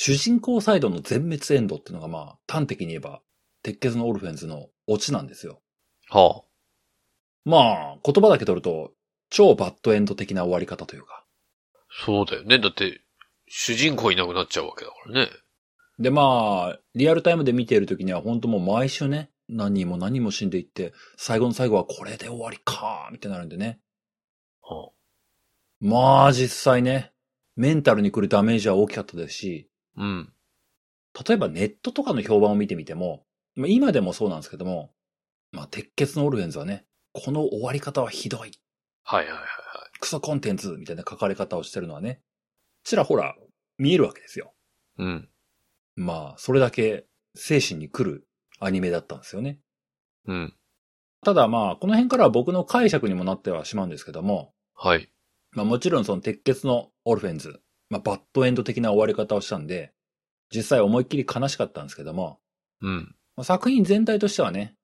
[0.00, 3.20] 主人公サイドの全滅エンドっていうのがまあ、端的に言えば、
[3.64, 5.60] 鉄血のオルフェンズのオチなんですよ。
[6.08, 6.44] は
[7.44, 8.92] まあ、言葉だけ取ると、
[9.28, 11.24] 超バッドエンド的な終わり方というか。
[11.24, 12.04] あ。
[12.06, 12.60] そうだよね。
[12.60, 13.00] だって、
[13.48, 15.30] 主人公いなくなっちゃうわけだからね。
[15.98, 23.80] でまあ、リアルタイムで見ている時には本当もう毎週ね、何人も何人も死んでいって、最後の最後はこれで終わりかーみたいになるんでね。
[24.62, 24.90] は
[25.80, 27.12] まあ実際ね、
[27.56, 29.67] メンタルに来るダメージは大きかったですし、あ。
[29.98, 30.32] うん。
[31.28, 34.92] 例えばネットとかの評判を見てみても、まあ、今でもそうなんですけども、
[35.52, 38.52] まあ鉄血のオルフェンズはね、この終わり方はひどい。
[39.02, 39.98] はいはいはいはい。
[40.00, 42.20] クソコンテンツみたいな書かれ方をしてるのはね、
[42.84, 43.36] ちらほら
[43.78, 44.54] 見えるわけですよ。
[44.98, 45.28] うん。
[45.96, 48.28] まあ、それだけ精神に来る
[48.60, 49.58] アニメだったんですよね。
[50.26, 50.54] うん。
[51.24, 55.10] ただまあ、この辺からは僕の解釈にもなってはしまうんですけども、はい。
[55.52, 59.92] まあもちろんその鉄血のオルフェンズ、まあバッドエンド的な終わり方をしたんで、
[60.54, 62.40] 実際思いっきり悲しかったんですけども、
[62.80, 63.14] うん。
[63.36, 64.74] まあ作品全体としてはね、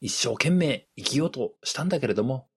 [0.00, 2.48] 一生懸命生きようとしたんだけれども、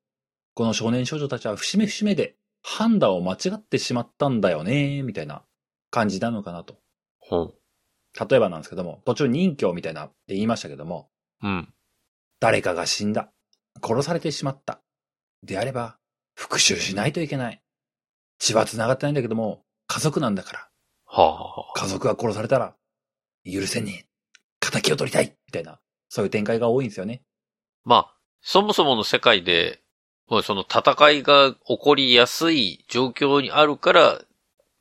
[0.55, 5.43] この少年少女たちは節目節目で判断を間違ってしまったんだよね、みたいな
[5.91, 6.79] 感じなのかなと。
[7.19, 7.55] ほう。
[8.29, 11.09] 例えばなんですけども、途中任教みたいなって言いましたけども、
[11.43, 11.73] うん。
[12.39, 13.31] 誰かが死んだ。
[13.83, 14.81] 殺されてしまった。
[15.43, 15.97] であれば、
[16.33, 17.61] 復讐しないといけない。
[18.39, 19.64] 血は繋がってないんだけども、
[19.95, 20.67] 家族なんだから。
[21.05, 22.75] はあ、はあ、家族が殺されたら、
[23.45, 24.05] 許せねえ。
[24.60, 25.79] 仇を取りたいみたいな、
[26.10, 27.21] そういう展開が多いんですよね。
[27.86, 29.79] まあ、そもそもの世界で、
[30.27, 34.21] もうその戦いが起こりやすい状況にあるから、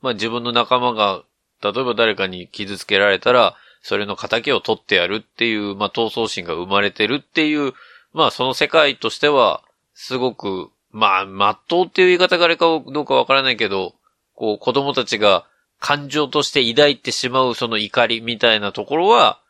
[0.00, 1.22] まあ自分の仲間が、
[1.62, 7.72] 例えば誰かに傷つけられたら、それの仇を取ってやるっていう、まあ闘争心が生まれてるっていう、
[8.12, 13.94] まあその世界としては、すごく、まあ、まっとうっていう言い方があれかどうかわからないけど、
[14.34, 15.46] こう子供たちが
[15.80, 19.40] 感情として抱いてしまうその怒りみたいなところは、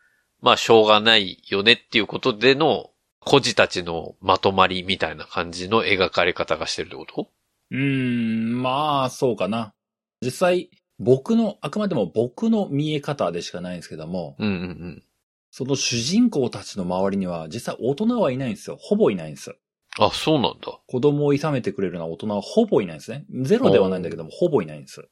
[0.41, 7.27] まあしょうがないよねっていうことでの孤児たちのまとまりみたいな感じの描かれ方がしてるってこと？
[7.71, 9.73] うーん、まあ、そうかな。
[10.21, 10.69] 実際、
[10.99, 15.03] 僕の、あくまでも僕の見え方でしかないんですけども、うんうんうん。
[15.49, 18.77] その主人公たちの周りには実際大人はいないんですよ。
[18.79, 19.55] ほぼいないんです。
[19.99, 20.79] あ、そうなんだ。
[20.87, 23.25] 子供を諌めてくれるような大人はほぼいないんですね。
[23.43, 25.07] ゼロではないんだけども、ほぼいないんです。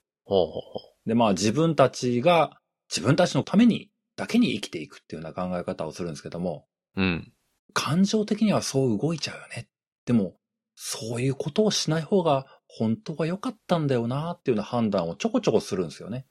[1.06, 7.02] で、まあ自分たちが、自分たちのために、だけに生きていくっていうような考え方をするんですけども、う。
[7.02, 7.34] うん。
[7.74, 9.67] 感情的にはそう動いちゃうよね。
[10.06, 10.36] でも、
[10.76, 16.26] そういうことをしない方が本当は良かったんだよなっていうような判断をちょこちょこするんですよね。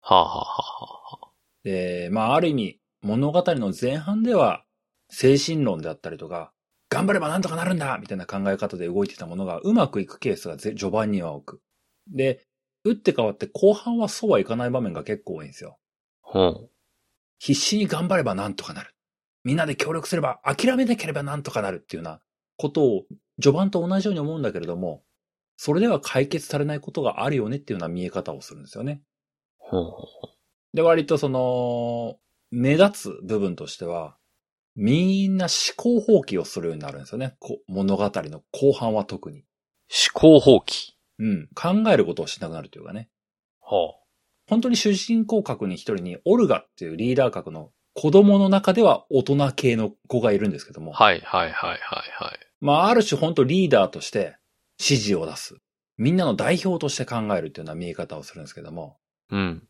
[0.00, 1.28] はあ、はあはあはあ、
[1.64, 4.64] で、まあある意味、物語の前半では、
[5.10, 6.52] 精神論であったりとか、
[6.90, 11.60] 頑張ればなんとかなるんだみたいな考え方で動いてたものがうまくいくケースがぜ序盤には多く。
[12.10, 12.46] で、
[12.84, 15.78] 打って変わって後半はそうはいかない場面が結構多いんですよ。
[17.38, 18.94] 必死に頑張ればなんとかなる。
[19.44, 22.20] みんなで協力すれば諦めなければなんとかなるっていうような
[22.56, 23.04] ことを
[23.40, 25.02] 序盤と同じように思うんだけれども、
[25.56, 29.02] それでは解決されないことがあるよねっていうような見え方をするんですよね。
[30.74, 32.18] で、割とその、
[32.50, 34.17] 目立つ部分としては、
[34.80, 37.34] みんな思考放棄をするようになるんですよね。
[37.40, 39.40] こ物語の後半は特に。
[39.40, 39.44] う。
[40.14, 40.92] 思考放棄。
[41.18, 41.48] うん。
[41.52, 43.08] 考えることをしなくなるというかね。
[43.60, 43.96] は
[44.46, 50.92] 本当に主人公格に一人に、オルガっていうリーダー格の子供の中では大人系の子がいるんですけども。
[50.94, 51.04] あ。
[51.04, 52.38] はいはいはいはいはい。
[52.60, 54.36] まあ、ある種本当リーダーとして
[54.78, 55.56] 指示を出す。
[55.96, 58.96] みんなの代表として考えるっていうような見え方をするんですけども。
[59.30, 59.66] うん。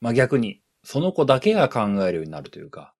[0.00, 2.93] まあ逆に、その子だけが考えるようになるというか、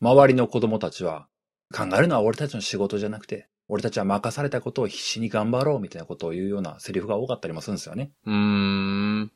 [0.00, 1.28] 周りの子供たちは、
[1.74, 8.12] 考えるのは俺たちの仕事じゃなくて、俺たちは任されたことを必死に頑張ろうみたいなことを言うようなセリフが多かったりもするんですよね。
[8.26, 9.32] うーん。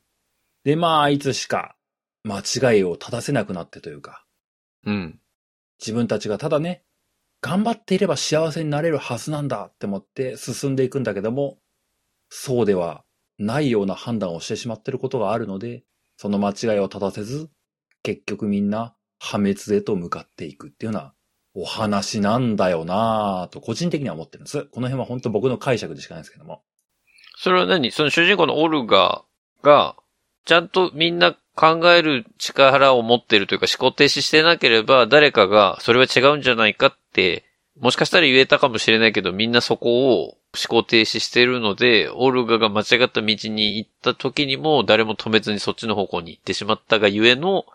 [0.63, 1.75] で、まあ、いつしか
[2.23, 4.25] 間違いを正せなくなってというか、
[4.85, 5.19] うん。
[5.79, 6.83] 自分たちがただね、
[7.41, 11.59] 頑張っていれば幸せになれるはずなんだって思って進んでいくんだけども、
[12.29, 13.05] そうでは
[13.37, 15.83] ないような判断をしてしまっていることがあるので、
[16.17, 17.49] その間違いを正せず、
[18.01, 18.95] 結局みんな
[19.25, 21.13] 破滅へと向かっていくっていうような
[21.55, 24.65] お話なんだよなぁと個人的には思ってるんです。
[24.65, 26.61] この辺は本当僕の解釈でしかないんですけども。
[27.37, 29.23] それは何その主人公のオルガ
[29.63, 29.95] が、
[30.45, 37.45] ちゃんとみんな考える力を持ってるというか思考停止してなければ、誰かがそれは違うんじゃないかって、
[37.79, 40.37] もしかしたら言えたかもしれないけど、みんなそこを思
[40.69, 47.65] 考停止してるので、オルガが間違った道に行った時にも、誰も止めずにそっちの方向に行ってしまったがゆえの、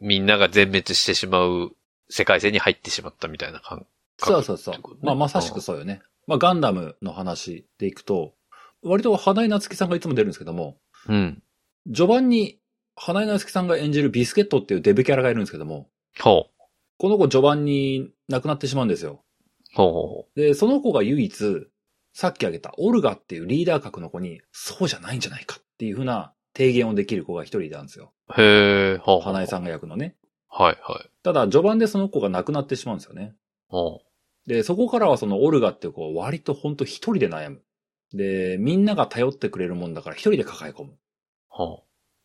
[0.00, 1.72] みんなが全滅してしまう
[2.08, 3.86] 世界線に入ってしまったみたいな感覚
[4.18, 4.76] そうそうそう。
[5.02, 6.00] まあまさしくそうよね。
[6.26, 8.34] まあガンダムの話でいくと、
[8.82, 10.78] 割と花井夏樹さんがいつも出るんですけども、
[11.08, 11.42] うん。
[11.86, 12.58] 序盤に
[12.94, 16.62] 花井夏樹さんが演じるビスケットっていうデブキャラがいるんですけども、ほう。
[16.98, 19.22] この子序盤に亡くなってしまうんですよ。
[19.74, 21.66] ほうほうほで、その子が唯一、
[22.14, 28.12] さっき挙げたオルガっていうリーダー格の子に、そうじゃないんじゃないかっていうふうな提言をできる子が一人いたんですよ。
[28.36, 28.40] う。
[28.40, 29.22] へえ、ほうほう。
[29.22, 30.16] 花井さんが役のね。
[30.48, 31.10] はいはい。
[31.22, 33.34] ただ、序盤でその子が亡くなってしまうんですよね。
[33.68, 34.00] ほ
[34.46, 37.62] で、そこからはそのオルガっていう子は割とほんと一人で悩む。
[38.14, 40.92] で、みんなが頼ってくれるもんだから一人で抱え込む。
[40.92, 40.96] う。
[41.48, 41.82] ほ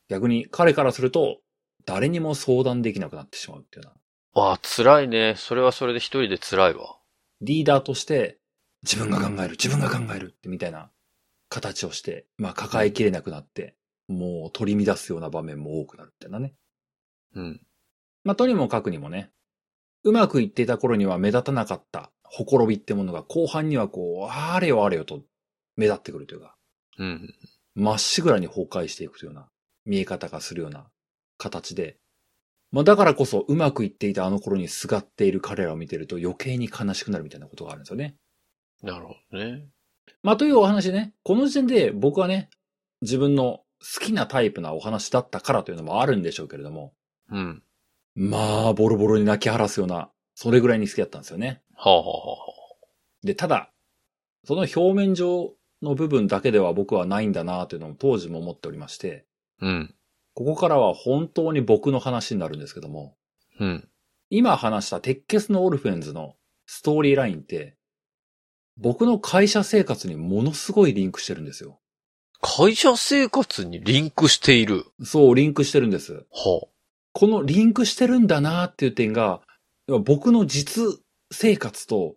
[0.07, 1.39] 逆に彼からすると、
[1.85, 3.91] 誰にも相談できなくなってしまうっていうな。
[3.91, 3.93] う。
[4.35, 5.35] ああ、辛いね。
[5.35, 6.97] それはそれで一人で辛いわ。
[7.41, 8.37] リーダーとして、
[8.83, 10.89] 自分が考える、自分が考えるってみたいな
[11.49, 13.75] 形をして、まあ抱えきれなくなって、
[14.11, 16.53] もう取り乱すような場面も多くなるってなね。
[17.35, 17.61] うん。
[18.23, 19.31] まあとにもかくにもね、
[20.03, 25.21] うまくいっていた頃には目立たなかったほころびってものが後半にはこう、あれよあれよと
[25.75, 26.55] 目立ってくるというか、
[26.97, 27.35] ううん。
[27.75, 29.49] まっしぐらに崩壊していくというような
[29.85, 30.87] 見え方がするような
[31.37, 31.97] 形で、
[32.71, 38.15] まあだからこそうまくいっていたあの頃にすがっている彼らを見てると余計に悲しくなるみたいなことがあるんですよね。
[38.81, 39.65] なるほどね。
[40.23, 42.49] まあというお話ね、この時点で僕はね、
[43.01, 46.93] 自分の好きなタイプなお話だったからというのもあるんでしょうけれども、
[47.29, 47.63] うん。
[48.15, 51.61] まあボロボロに泣き晴らすような、それぐらいに好きだったんですよね。
[51.75, 52.35] はあ、はあはあは
[53.23, 53.71] で、ただ、
[54.45, 59.25] その表面上の部分だけでは僕はないんだなというのも当時も思っておりまして、
[59.59, 59.95] あ、うん。
[60.33, 63.15] ここからは本当に僕の話になるんですけども、
[63.59, 63.89] うん。
[64.29, 67.75] 今話した鉄血のオルフェンズのストーリーラインって、
[68.77, 71.80] 僕の会社生活にものすごいリンクしてるんですよ。
[72.41, 74.85] 会社生活にリンクしている。
[75.03, 76.25] そう、リンクしてるんです。
[76.31, 76.67] は
[77.13, 79.41] このリンクしてるんだなっていう点が、
[80.05, 80.83] 僕の実
[81.31, 82.15] 生活と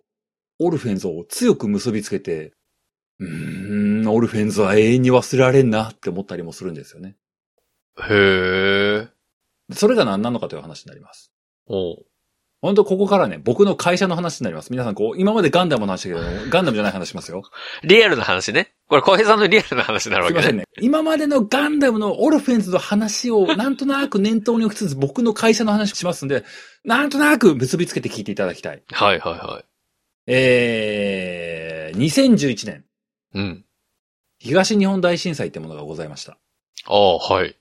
[0.59, 2.53] オルフェンズを強く結びつけて、
[3.19, 7.17] うーん、オルフェンズは永遠に忘れられんなって思ったりもするんですよね。
[7.97, 8.07] あ。
[8.09, 9.09] へえ。
[9.73, 11.33] それが何なのかという話になります。
[11.67, 12.07] おう
[12.65, 14.71] 本当ここからね、僕の会社の話になります。
[14.71, 17.43] 皆さんこう、今までガンダムの話だけど、ガンダムじゃない話しますよ。
[17.83, 18.73] リアルな話ね。
[18.89, 20.41] これ、小平さんのリアルな話になるわけね。
[20.41, 20.65] すいませんね。
[20.81, 26.43] 今までのガンダムのオルフェンズの話をなんとなく念頭に置きつつ僕の会社の話をしますんで、
[26.87, 28.83] なんとなく結びつけて聞いていただきたい。
[28.93, 29.65] はいはいはい。
[30.27, 32.85] えー、2011年、
[33.35, 33.65] うん。
[34.39, 36.39] 東日本大震災ってものがございました。
[36.87, 37.59] ああ、はい。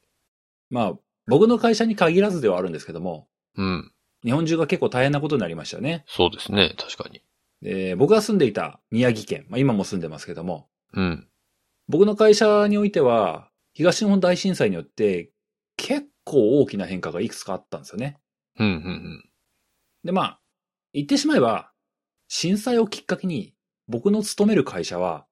[0.70, 0.94] まあ、
[1.28, 3.92] 僕の会社に限らずではあるんですけども、うん。
[4.24, 6.04] 日本中が結構大変なことになりましたよね。
[6.08, 6.76] そうですね。
[6.78, 7.22] 確かに。
[7.62, 11.28] で僕が住んでいた宮城県、まあ今も住んでますけども、うん。
[11.88, 15.32] 僕の会社においては、東日本大震災によって
[15.78, 18.18] 結構大きな変化がいくつかあったんですよね。
[18.60, 19.30] うん、うん、
[20.04, 20.40] で、まあ、
[20.94, 21.72] 言ってしまえば、
[22.28, 23.54] 震災をきっかけに、
[23.88, 25.26] 僕の勤める会社は、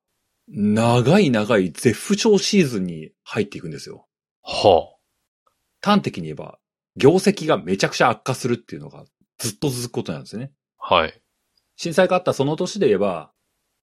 [0.48, 4.08] 長い長い絶不調シーズンに入っていくんですよ。
[4.44, 4.96] は
[5.82, 6.60] 端的に言えば、
[6.96, 9.06] 業績がめちゃくちゃ悪化するっていうのが
[9.38, 10.52] ずっと続くことなんですね。
[10.80, 10.96] あ。
[10.96, 11.22] はい。
[11.76, 13.32] 震災があったその年で言えば、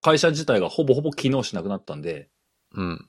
[0.03, 2.29] 会社自体がほぼほぼ機能しなくなったんで、
[2.75, 3.09] うん。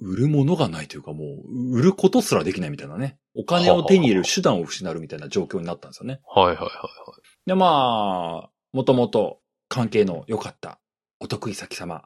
[0.00, 3.18] 売るものがないというかもう、売ることすらできないみたいなね。
[3.34, 6.20] お金を手に入れる手段を失うみたいな状況になったんですよね。
[6.26, 7.46] はいはいはいはい。
[7.46, 10.78] で、まあ、もともと関係の良かった
[11.20, 12.04] お得意先様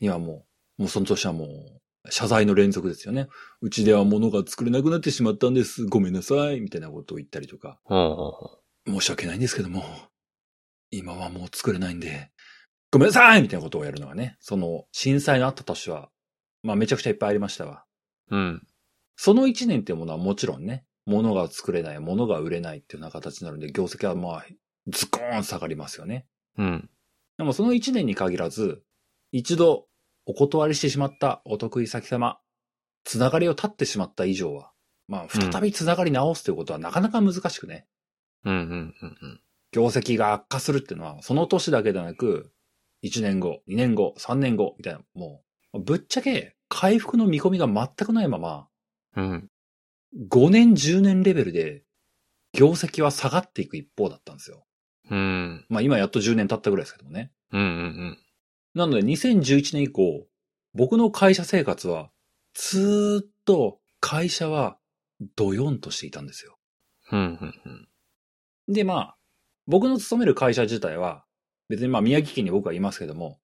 [0.00, 0.44] にはも
[0.78, 3.28] う、もうその年はもう、謝罪の連続ですよね。
[3.60, 5.84] うちでは物が作れなくなってしまったんです。
[5.86, 6.60] ごめんなさい。
[6.60, 7.78] みたいなことを言ったりとか、
[8.86, 9.84] 申し訳ないんですけども、
[10.90, 12.30] 今はもう作れないんで、
[12.90, 16.10] ごめんなさいみたいなことをやるのがね、その震災のあった年は、
[16.62, 17.84] まあめちゃくちゃいっぱいありましたわ。
[18.30, 18.66] うん。
[19.16, 24.46] その一年っていうものはもちろんね、物が作れない、物が売れないっていうような形になるんで、業績はまあ、
[24.88, 26.26] ズコーン下がりますよね。
[26.56, 26.90] うん。
[27.36, 28.82] でもその一年に限らず、
[29.32, 29.86] 一度
[30.30, 32.38] お断りしてしまったお得意先様、
[33.02, 34.70] つながりを断ってしまった以上は、
[35.08, 37.88] まあ、再びつながり直すということはなかなか難しくね。
[38.44, 39.40] うんうんうんうん。
[39.72, 42.52] 業績が悪化するっていうのは、その年だけでなく、
[43.02, 48.68] 1年後、2年後、3年後、みたいな、もう、ぶっちゃけ回復の見込みが全くないまま、
[49.16, 49.50] うん。
[50.28, 51.82] 5年、10年レベルで、
[52.52, 54.64] 業績は下がっていく一方だったんですよ。
[55.10, 55.66] うん。
[55.68, 57.32] まあ今やっと10年経ったぐらいですけどもね。
[57.52, 58.18] うんうん
[58.74, 60.26] なので2011年以降、
[60.74, 62.10] 僕の会社生活は、
[62.54, 64.78] ずーっと会社は
[65.36, 66.56] ドヨンとしていたんですよ。
[68.68, 69.16] で、まあ、
[69.66, 71.24] 僕の勤める会社自体は、
[71.68, 73.40] 別にまあ宮城県に僕はいますけども、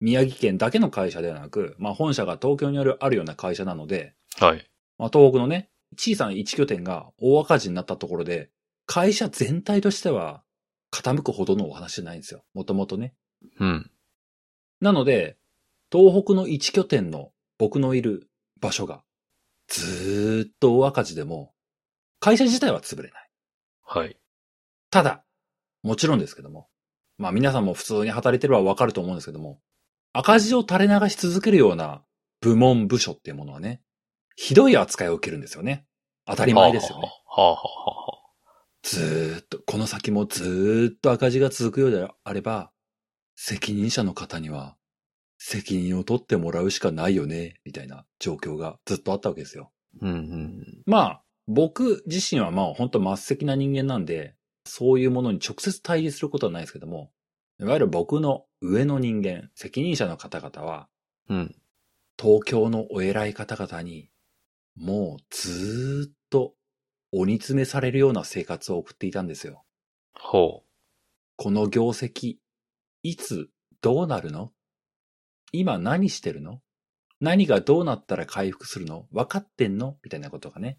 [0.00, 4.68] 宮城県だけの会社ではなく、まあ本社が東京にあるあるような会社なので、はい。
[4.98, 8.50] まあ東北のね、小さな一拠点が大赤字になったところで、
[8.86, 10.42] 会社全体としては
[10.92, 12.44] 傾くほどのお話じゃないんですよ。
[12.54, 13.14] もともとね。
[13.58, 13.90] うん。
[14.80, 15.36] なので、
[15.90, 18.28] 東北の一拠点の僕のいる
[18.60, 19.02] 場所が、
[19.68, 21.52] ずーっと大赤字でも、
[22.20, 23.30] 会社自体は潰れない。
[23.84, 24.18] はい。
[24.90, 25.24] ただ、
[25.82, 26.68] もちろんですけども、
[27.18, 29.60] まあ皆さんも普通に働いてればわかると思うんですけども、
[30.12, 32.02] 赤字を垂れ流し続けるような
[32.40, 33.82] 部門部署っていうものはね、
[34.34, 35.86] ひどい扱いを受けるんですよね。
[36.26, 37.12] 当たり前ですよね。
[37.26, 38.18] はあはあはあは
[38.82, 42.70] ずーっと、この先もずーっと赤字が続くようであれば、
[43.36, 44.76] 責任者の方には、
[45.38, 49.70] 責任を取ってもらうしかないよね、みたいな状況がずっとあったわけですよ。
[50.02, 50.06] あ。
[50.06, 54.34] うんうんまあ、僕自身はまあ本当末席な人間なんで、
[54.64, 57.12] そういうものに直接対峙することはないですけども、
[57.60, 60.88] いわゆる僕の上の人間、責任者の方々は、
[61.28, 61.38] うん。
[61.38, 61.56] うん。
[62.18, 64.10] 東京のお偉い方々に、
[64.74, 66.54] もうずーっと
[67.12, 69.64] 鬼詰めされるような生活を送っていたんですよ。
[70.14, 70.64] ほ
[71.36, 72.36] この業績、
[73.08, 73.48] いつ
[73.82, 74.50] どうなるの？
[75.52, 76.60] 今何してるの？
[77.20, 79.06] 何がどうなったら回復するの？
[79.12, 79.96] 分かってんの？
[80.02, 80.78] みたいなことがね。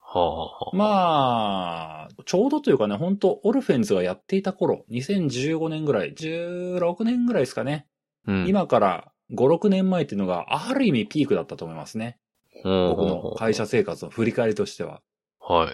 [0.00, 7.86] はあ、はあ、まあ、ちょうどというかね、本当オルフェンズがやっていた頃、2015年ぐらい、16年ぐらいですかね。
[8.26, 12.18] うん、今から5、6年前っていうのが、ある意味ピークだったと思いますね。
[12.64, 15.02] 僕の会社生活の振り返りとしては。
[15.38, 15.70] は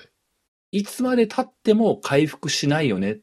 [0.72, 0.78] い。
[0.78, 3.20] いつまで経っても回復しないよね。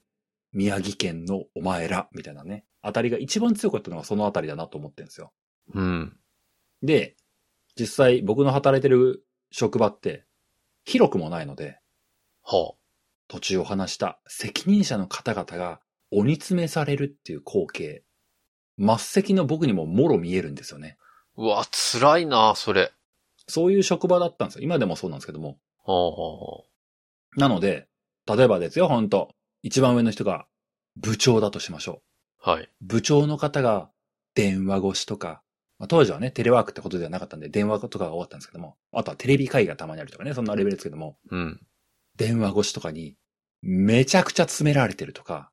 [0.54, 2.66] 宮城県のお前ら、みたいなね。
[2.82, 5.32] あたりが一番強かったのがそのあたりだなと思ってるんですよ。
[5.74, 6.18] うん。
[6.82, 7.16] で、
[7.80, 10.26] 実際僕の働いてる職場って
[10.84, 11.80] 広くもないので、
[12.44, 12.74] は
[13.28, 15.80] 途中お話した責任者の方々が
[16.12, 18.04] 鬼詰めされるっていう光景、
[18.78, 20.98] 末席の僕にももろ見えるんですよね。
[21.38, 21.42] あ。
[21.42, 22.92] うわ、辛いな、それ。
[23.48, 24.64] そういう職場だったんですよ。
[24.64, 25.60] 今でもそうなんですけども。
[25.86, 26.64] はあ、は
[27.38, 27.88] なので、
[28.28, 30.48] 例えばですよ、本当一番上の人が
[30.96, 32.02] 部長だとしましょ
[32.46, 32.50] う。
[32.50, 32.70] あ、はい。
[32.82, 33.90] 部長の方が
[34.36, 35.42] 電話越しとか、
[35.80, 41.60] まあ、当時はね、テレワークってことではなかったんで、電話とかが多かったんですけども、あとはテレビ会議がたまにあるとかね、そんなレベルですけども、うん。
[42.18, 43.18] 電話越しとかに、
[43.62, 45.52] めちゃくちゃ詰められてるとか、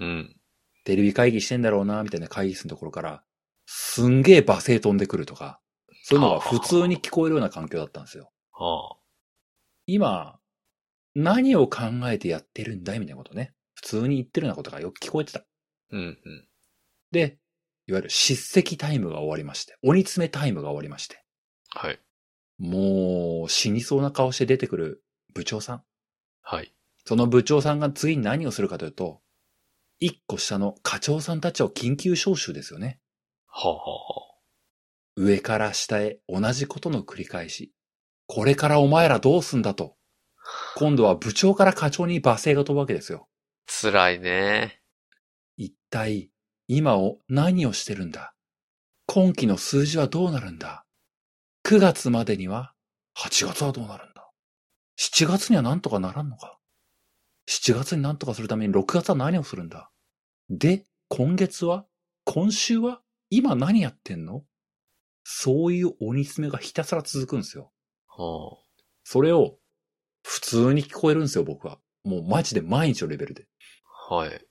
[0.00, 0.36] うん。
[0.84, 3.22] テレビ会議してんだろうな、みたいな会議室のところから、
[3.66, 5.60] すんげえ罵声飛んでくるとか、
[6.04, 8.30] そういうのが普通に聞こえるような環境だったんですよ。
[8.52, 8.96] はあ。
[9.86, 10.38] 今、
[11.18, 13.54] 何を考えてやってるんだいみたいなことね。
[13.74, 15.46] 普通に言ってるようなことがよく聞こえてた。
[15.90, 16.48] うん、うん。
[17.10, 17.38] で、
[17.86, 21.24] いわゆる叱責タイムが終わりまして、鬼詰めタイムが終わりまして、
[21.70, 21.98] はい。
[22.58, 25.02] もう死にそうな顔して出てくる
[25.32, 25.82] 部長さん。
[26.42, 26.74] はい。
[27.06, 29.22] その部長さんが次に何をするかというと、
[29.98, 33.00] 一個下の課長さんたちを緊急招集ですよね。
[33.46, 34.26] はあ、はあ、は
[35.16, 37.72] 上から下へ同じことの繰り返し。
[38.26, 39.96] これからお前らどうすんだと。
[40.76, 43.28] 今度は部長から課長に罵声が飛ぶわけですよ。
[43.28, 43.72] あ。
[43.82, 44.80] 辛いね。
[45.56, 46.30] 一体、
[46.68, 48.34] 今を何をしてるんだ？
[49.06, 50.84] 今期の数字はどうなるんだ
[51.64, 52.74] ?9 月までには
[53.18, 54.30] ?8 月はどうなるんだ
[54.98, 56.58] ?7 月には何とかならんのか
[57.48, 59.90] ?7 月に何とかするために6月は何をするんだ？
[60.50, 61.86] で、今月は
[62.24, 64.42] 今週は今何やってんの？
[65.24, 67.72] そういう鬼詰めがひたすら続くんですよ。
[68.08, 68.58] は
[69.04, 69.58] それを
[70.26, 71.78] 普通に聞こえるんですよ、僕は。
[72.02, 73.46] もうマジで毎日のレベルで。
[74.10, 74.14] あ。
[74.16, 74.44] はい。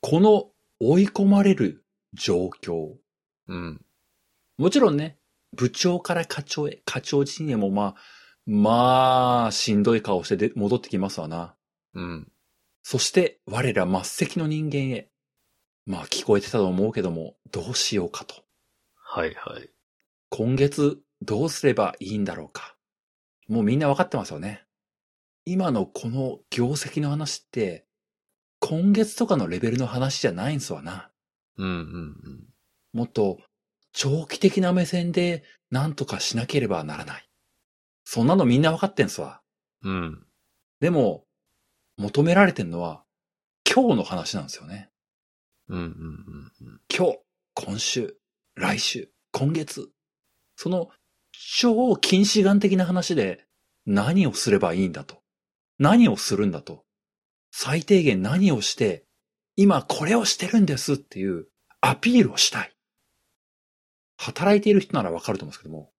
[0.00, 0.50] この
[0.80, 2.94] 追い込まれる状況。
[3.46, 3.84] うん。
[4.56, 5.18] もちろんね、
[5.54, 7.94] 部長から課長へ、課長陣営もまあ、
[8.46, 11.54] まあ、しんどい顔してで戻ってきますわな。
[11.92, 12.32] うん。
[12.82, 15.10] そして、我ら末席の人間へ。
[15.84, 18.36] まあ、聞こえてたと思うけども、どうしようかと。
[18.94, 19.68] はい、はい。
[20.30, 22.74] 今月、どうすればいいんだろうか。
[23.48, 24.64] もうみんなわかってますよね。
[25.44, 27.86] 今のこの業績の話って、
[28.60, 31.10] 今月とかのレベルの話じゃないんすわな。
[31.56, 32.44] うん、うん、うん。
[32.92, 33.38] もっと
[33.92, 37.28] 長期的な目線で何とかしなければならない。
[38.04, 39.40] そんなのみんなわかってんすわ。
[39.82, 40.26] うん。
[40.80, 41.24] でも、
[41.96, 43.04] 求められてんのは
[43.70, 44.90] 今日の話なんですよね。
[45.68, 45.92] うん、うん、うん
[46.68, 46.80] うん。
[46.94, 47.18] 今日、
[47.54, 48.16] 今週、
[48.54, 49.90] 来週、今月。
[50.56, 50.88] その
[51.32, 53.46] 超近視眼的な話で
[53.86, 55.19] 何をすればいいんだと。
[55.80, 56.84] 何をするんだと。
[57.50, 59.06] 最低限何をして、
[59.56, 61.46] 今これをしてるんですっていう
[61.80, 62.76] アピールをしたい。
[64.16, 65.90] 働いている人ならわかると思うんですけども、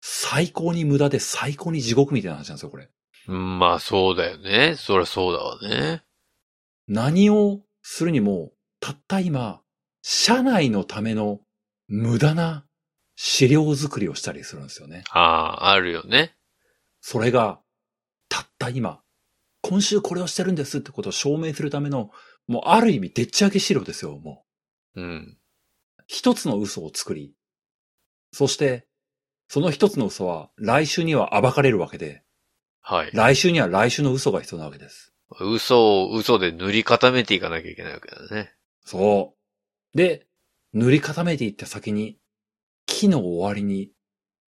[0.00, 2.88] 最高に無駄で最高に地獄みたいな話なんですよ、これ。
[3.26, 4.76] うん、まあそうだよね。
[4.76, 6.04] そりゃそうだわね。
[6.86, 9.60] 何をするにも、たった今、
[10.02, 11.40] 社内のための
[11.88, 12.64] 無駄な
[13.16, 15.02] 資料作りをしたりするんですよね。
[15.10, 16.36] ああ、あるよね。
[17.00, 17.60] それが、
[18.28, 19.02] たった今、
[19.68, 22.10] 今週これをしてるんですってことを証明するための、
[22.46, 24.44] もうある意味でっち上げ資料ですよ、も
[24.94, 25.02] う。
[25.02, 25.38] うん。
[26.06, 27.34] 一つの嘘を作り、
[28.32, 28.86] そして、
[29.48, 32.22] その一つの嘘は来週には暴かれるわけで、
[32.80, 33.10] はい。
[33.12, 35.12] 来週には来週の嘘が必要なわけです。
[35.40, 38.54] 嘘を嘘で塗り固めていかなきゃいけないわけだね。
[38.84, 39.34] そ
[39.94, 39.98] う。
[39.98, 40.28] で、
[40.74, 42.18] 塗り固めていった先に、
[42.86, 43.90] 木の終わりに、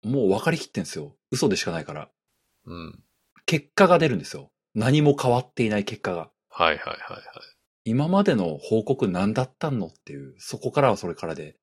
[0.03, 1.15] もう分かりきってんですよ。
[1.31, 2.11] 嘘でしかないから。
[2.65, 3.03] うん。
[3.47, 4.51] 結果が出るんですよ。
[4.77, 6.29] 何も変わっていない結果が。
[6.49, 7.21] はいはいはいはい。
[7.83, 11.55] 今までの報告何だったのっていう、そこからはそれからで。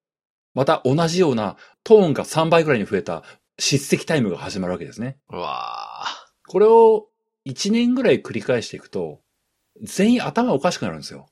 [0.52, 3.22] また同じようなトーンが3倍ぐらいに増えた
[3.56, 5.16] 叱責タイムが始まるわけですね。
[5.30, 6.26] うわあ。
[6.48, 7.06] これを
[7.46, 9.20] 1年ぐらい繰り返していくと、
[9.80, 11.28] 全員頭おかしくなるんですよ。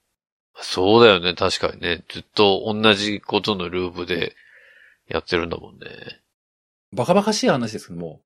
[0.55, 1.35] そうだよね。
[1.35, 2.05] 確かにね。
[2.09, 4.37] ずっと同じことのループで
[5.09, 6.21] やってるんだもんね。
[6.93, 8.21] バカバカしい話ですけども、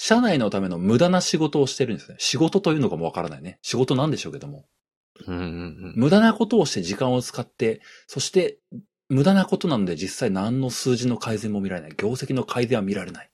[0.00, 2.14] 社内のための無駄な仕事をしてるんですね。
[2.20, 3.58] 仕事というのかもわからないね。
[3.62, 4.64] 仕事なんでしょうけども。
[5.26, 5.92] うんうんうん。
[5.96, 8.58] 無駄なことをして時間を使って、そして
[9.08, 11.94] 無駄なことなので実際何の数字の改善も見られない。
[11.96, 13.30] 業績の改善は見られない。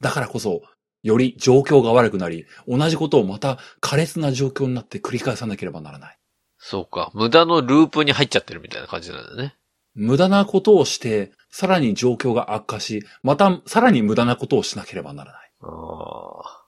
[0.00, 0.62] だからこそ、
[1.04, 6.18] より状況が悪くなり、同じことをまた苛烈な状況になって繰り返さなければならない。
[6.58, 7.12] そうか。
[7.14, 9.54] 無駄のループに入っちゃってるみたいな感じなんだね。
[9.94, 15.49] 無駄なことをして、さらに状況が悪化し、またさらに無駄なことをしなければならない。
[15.62, 16.66] ああ。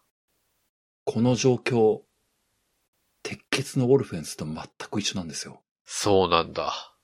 [1.04, 2.02] この状況、
[3.22, 4.56] 鉄血のオルフェンスと全
[4.90, 5.62] く一緒なんですよ。
[5.84, 6.96] そうなんだ。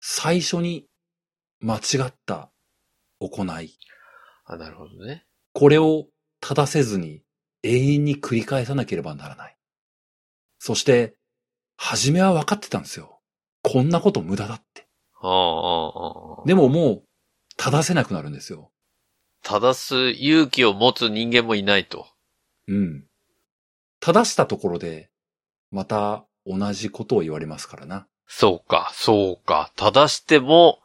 [0.00, 0.86] 最初に
[1.60, 2.50] 間違った
[3.20, 3.78] 行い。
[4.44, 5.26] あ、なるほどね。
[5.52, 6.08] これを
[6.40, 7.22] 正せずに
[7.62, 9.56] 永遠に繰り返さなければならない。
[10.58, 11.16] そして、
[11.76, 13.20] 初めは分かってたんですよ。
[13.62, 14.88] こんなこと無駄だって。
[15.20, 16.46] ああ、ああ、ああ。
[16.46, 17.04] でももう、
[17.56, 18.71] 正せなくなるんですよ。
[19.42, 22.06] 正す勇気を持つ人間もいないと。
[22.68, 23.04] うん。
[24.00, 25.10] 正したところで、
[25.70, 28.06] また同じことを言われますからな。
[28.26, 29.72] そうか、そうか。
[29.76, 30.80] 正しても、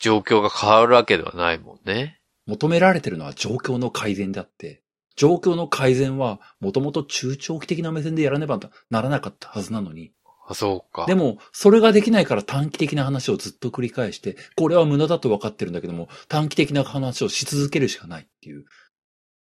[0.00, 2.20] 状況が変わるわけではないもんね。
[2.46, 4.82] 求められてるのは状況の改善であって、
[5.16, 8.58] 状況の改善はもともと中長期的な目線でやらねば
[8.90, 10.12] ならなかったはずなのに、
[10.46, 11.06] あ、そうか。
[11.06, 18.64] でも、それができないから短期的な話をずっと繰り返して、これは無駄だと分かってるんだけども、短期的な話をし続けるしかないっていう、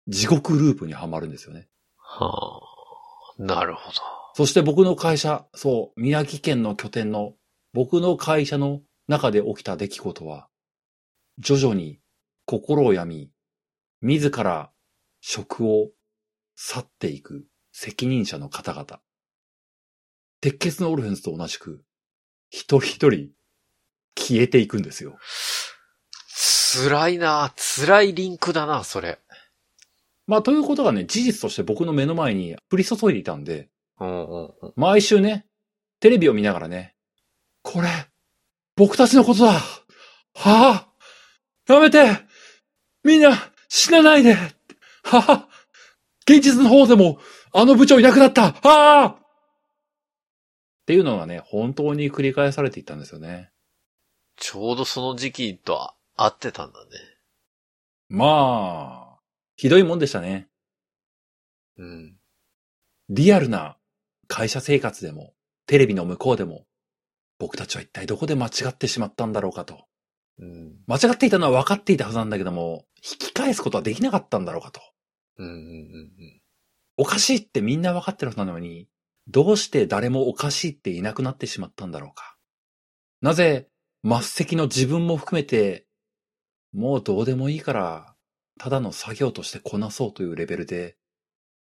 [0.07, 1.67] 地獄ループにはまるんですよね。
[1.97, 2.61] は
[3.39, 3.99] あ、なるほど。
[4.33, 7.33] そして僕の会社、そう、宮城県の拠点の
[7.73, 10.47] 僕の会社の中で起きた出来事は、
[11.39, 11.99] 徐々に
[12.45, 13.31] 心を病み、
[14.01, 14.71] 自ら
[15.19, 15.89] 職を
[16.55, 18.99] 去っていく責任者の方々。
[20.41, 21.83] 鉄血のオルフェンスと同じく、
[22.49, 23.29] 一人一人
[24.17, 25.17] 消えていくんですよ。
[26.73, 29.19] 辛いな辛いリンクだな、それ。
[30.27, 33.69] まあ、ということがね、事実として僕の目の前に降り注いでいたんで、
[33.99, 34.73] うんうんうん。
[34.75, 35.45] 毎週ね、
[35.99, 36.95] テレビを見ながらね、
[37.61, 37.87] これ、
[38.75, 39.53] 僕たちのことだ。
[39.53, 39.59] は
[40.35, 40.87] あ
[41.67, 42.17] やめて。
[43.03, 43.31] みんな
[43.69, 44.33] 死なないで。
[44.33, 44.51] は
[45.03, 45.47] あ
[46.27, 47.19] 現実の方でも、
[47.53, 48.53] あの部長いなくなった。
[48.53, 49.20] はあ
[50.81, 53.51] っていうのがね、本当に繰り返されていったんですよね。
[54.35, 56.89] ちょうどその時期と合ってたんだね。
[58.09, 59.19] まあ、
[59.55, 60.49] ひどいもんでしたね。
[61.77, 62.17] うん。
[63.09, 63.77] リアルな
[64.27, 65.33] 会社生活でも、
[65.67, 66.65] テレビの向こうでも、
[67.37, 69.85] 僕たちは一体どこで間違ってしまったんだろうかと。
[70.39, 70.75] うん。
[70.87, 74.81] 間違っていたのは分かっていたはずなんだけども、引き返すことはできなかったんだろうかと。
[75.37, 76.41] うんうんうん
[76.97, 78.87] おかしいってみんな分かってるはずなのに、
[79.31, 82.35] どうして誰もおかしいっていなくなってしまったんだろうか？
[83.21, 83.69] なぜ、
[84.03, 85.85] 末席の自分も含めて、
[86.73, 88.15] もうどうでもいいから、
[88.59, 90.97] ただの作業としてこなそうというレベルで、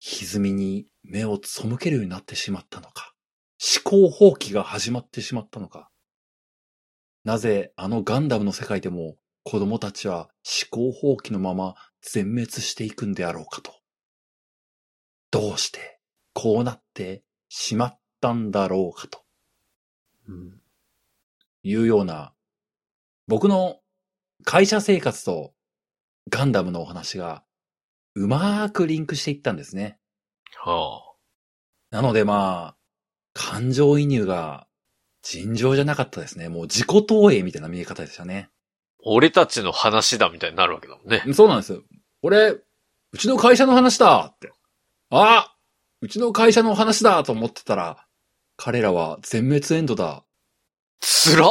[0.01, 3.13] 歪みに目を背けるようになってしまったのか？
[3.83, 5.89] 思考放棄が始まってしまったのか？
[7.23, 10.29] なぜあのガンダムの世界でも子供たちは
[10.71, 13.71] 思考放棄のまま全滅していくんであろうかと？
[15.31, 15.99] どうして
[16.33, 19.19] こうなってしまったんだろうかと
[20.27, 20.61] うん。
[21.63, 22.33] いうような、
[23.27, 23.79] 僕の
[24.43, 25.53] 会社生活と
[26.29, 27.43] ガンダムのお話が
[28.15, 29.99] うまーくリンクしていったんですね。
[30.63, 31.01] は
[31.91, 32.77] なのでまあ、
[33.33, 34.67] 感情移入が
[35.21, 36.49] 尋常じゃなかったですね。
[36.49, 38.49] もう自己投影みたいな見え方でしたね。
[38.49, 38.53] あ。
[39.05, 41.23] 俺たちの話だみたいになるわけだもんね。
[41.33, 41.81] そうなんですよ。
[42.21, 44.51] これ、うちの会社の話だって。
[45.09, 45.54] あ
[46.05, 48.05] うちの会社の話だと思ってたら、
[48.57, 50.23] 彼らは全滅エンドだ。
[50.99, 51.49] つらっ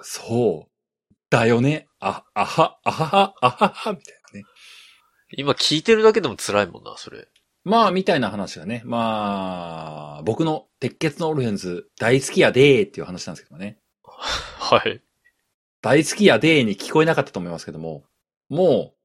[0.00, 1.14] そう。
[1.28, 1.86] だよね。
[2.00, 4.46] あ、あは、あはは、あはは、みたいなね。
[5.36, 7.28] 今聞いてるだけでも辛いもんな、それ。
[7.62, 8.80] まあ、みたいな話がね。
[8.86, 13.78] まあ、僕の鉄血のオルフェンズ大好きやでーっていう話なんですけどもね。
[14.02, 15.02] はい。
[15.82, 18.04] 大好きやでーに聞こえなかったと思いますけども。
[18.48, 19.00] もう、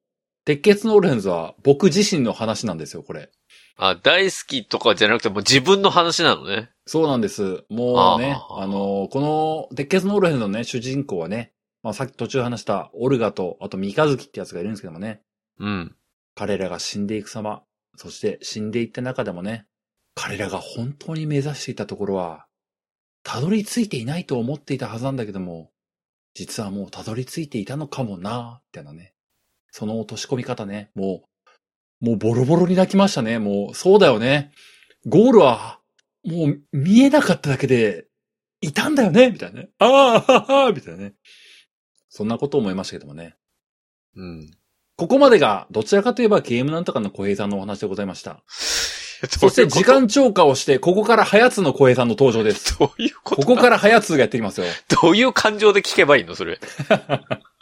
[0.46, 3.30] 鉄血のオルフェンズは僕自身の話なんですよ、これ。
[3.78, 6.69] あ、大好きとかじゃなくてもう自分の話なのね。
[6.86, 7.65] そうなんです。
[7.69, 11.51] もうね、あーあの、この、鉄血のオルフェンズのね、主人公はね、
[11.84, 15.21] まあさっき途中話したオルガと、あと三日月ってやつがいるんですけどもね、
[15.59, 15.95] うん。
[16.36, 17.63] 彼らが死んでいく様、
[17.97, 19.65] そして死んでいった中でもね、
[20.15, 22.47] 彼らが本当に目指していたところは、
[23.23, 25.71] たどり着いていないと思っていたはずなんだけども、
[26.34, 29.13] 実はもうたどり着いていたのかもなーってなね。
[29.71, 31.28] その落とし込み方ね、もう、
[32.02, 33.39] もうボロボロに泣きましたね。
[33.39, 34.52] もう、そうだよね。
[35.06, 35.80] ゴールは、
[36.24, 38.06] もう見えなかっただけで、
[38.62, 39.70] いたんだよねみたいなね。
[39.80, 41.14] ああ、ははみたいなね。
[42.10, 43.36] そんなことを思いましたけどもね。
[44.16, 44.41] うん。
[44.43, 44.52] い
[44.98, 48.43] ここまでが、どちらかといえばゲームなんとかの小平さんのお話でございました。
[48.48, 52.78] そして時間超過をして、ここからハヤツの小平さんの登場です。
[52.80, 54.68] どういうこことこからハヤツがやってきますよ。
[55.02, 56.36] どういう感情で聞けばいいの？
[56.36, 56.60] それ。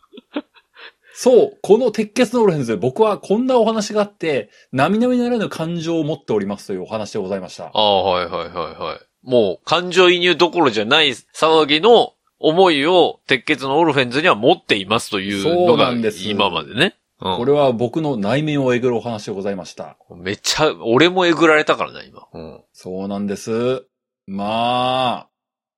[1.16, 7.66] そう、この鉄血のオルフェンズ、僕はこんなお話があって、並々ならぬ感情を持っておりますというお話でございました。
[7.66, 9.00] ああ、はいはいはいはい。
[9.22, 16.96] もう、感情移入どころじゃない騒ぎの思いを、鉄血のオルフェンズには持っていますというのそうながんです、今までね。
[16.98, 17.04] うん
[17.38, 19.96] これは僕の内面をえぐるお話でございました。
[20.14, 22.28] めっちゃ、俺もえぐられたからな、今。
[22.34, 22.62] うん。
[22.74, 23.86] そうなんです。
[24.28, 25.30] まあ、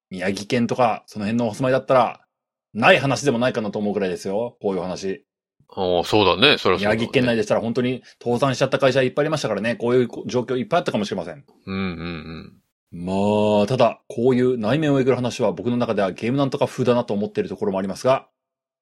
[0.10, 2.22] 宮城県とか、その辺のお住まいだったら、
[2.74, 4.58] ない話でもないかなと思うくらいですよ。
[4.62, 5.25] こういう話。
[5.70, 6.58] ああ、そうだね。
[6.58, 6.96] それはそうだ、ね。
[6.96, 9.76] 宮城県内でしたら本当に倒産しちゃった会社いっぱいありましたからね。
[9.76, 11.44] こういう状況いっぱいあったかもしれません。
[11.66, 12.54] うんうん
[12.92, 18.28] まあ、ただ、こういう内面をえぐる話は僕の中ではゲームなんとか風だなと思っているところもありますが、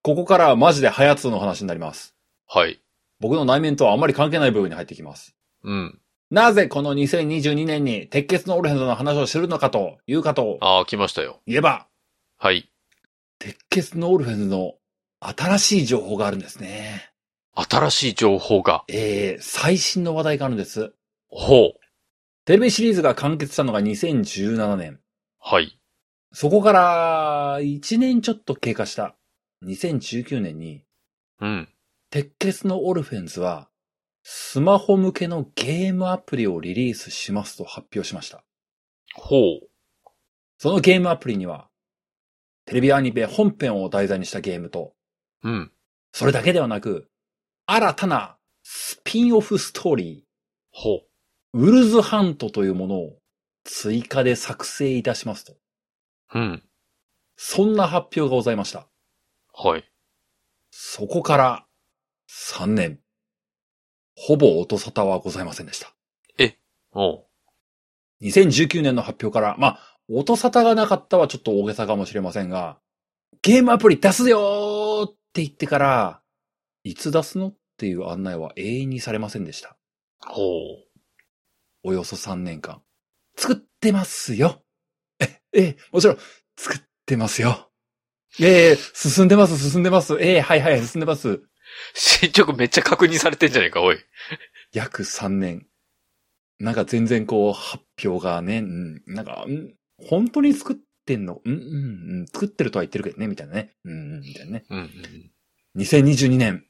[0.04, 2.14] ここからはマジでハヤツの話になります。
[2.48, 2.80] はい。
[3.20, 5.36] 僕の内面とはあまり関係ない部分に入ってきます。
[5.64, 6.00] うん。
[6.30, 11.42] なぜこの2022年に鉄血のオルフェンズの話をするのかというかとああ、来ましたよ。
[11.48, 11.88] 言えば、
[12.38, 12.70] はい。
[13.40, 14.74] 鉄血のオルフェンズの
[15.28, 17.12] 新しい情報があるんですね。
[17.56, 18.84] 新しい情報が。
[18.88, 20.94] えー、最新の話題があるんです。
[21.30, 21.80] ほう。
[22.46, 25.00] テレビシリーズが完結したのが2017年。
[25.40, 25.80] はい。
[26.34, 29.16] そこから1年ちょっと経過した
[29.66, 30.84] 2019年に、
[31.40, 31.70] うん。
[32.10, 33.70] 鉄血のオルフェンズは、
[34.24, 38.44] スマホ向けのゲームアプリをリリースしますと発表しました。
[39.16, 39.68] ほう。
[40.58, 41.70] そのゲームアプリには、
[42.66, 44.94] テレビアニメ本編を題材にしたゲームと、
[45.44, 45.72] うん。
[46.12, 47.10] それだけではなく、
[47.66, 50.28] 新たなスピンオフストーリ
[50.72, 51.02] ほ
[51.54, 51.58] う。
[51.58, 53.20] ー、ウルズハントというものを
[53.64, 55.56] 追加で作成いたしますと。
[56.34, 56.64] うん。
[57.36, 58.88] そんな発表がございました。
[59.54, 59.84] はい。
[60.72, 61.66] そこから
[62.30, 63.00] 3年。
[64.16, 65.94] ほぼ音沙汰はございませんでした。
[66.94, 67.26] おう。
[68.22, 72.78] 2019年の発表から、まあ、音沙汰がなかったはちょっと大げさかもしれませんが、
[73.42, 76.22] ゲームアプリ出すよーって言ってから、
[76.84, 79.78] いつ出すのっていう案内は永遠にされませんでした。
[80.20, 80.94] ほう。
[81.84, 82.82] およそ3年間。
[83.36, 84.64] 作ってますよ。
[85.20, 86.18] え、え、もちろん、
[86.58, 87.72] 作ってますよ。
[88.40, 90.18] ええ進んでます、進んでます。
[90.20, 91.42] ええはいはい、進んでます。
[91.94, 93.98] 進捗めっちゃ確認されてんじゃねえか、おい。
[94.72, 95.68] 約3年。
[96.60, 100.76] なんか全然こう、発表がね、うん、なんか、ん本当に作っ
[101.06, 101.42] てんの？
[101.44, 103.72] うん、うん、うん、作ってるとは言ってるけどね、みたいなね。
[103.86, 104.66] うん、うん、みたいなね。
[104.70, 105.82] うんうん。
[105.82, 106.66] 2022年、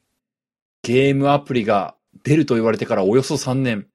[0.81, 3.87] ゲームアプリが出ると言われてからおよそ3年、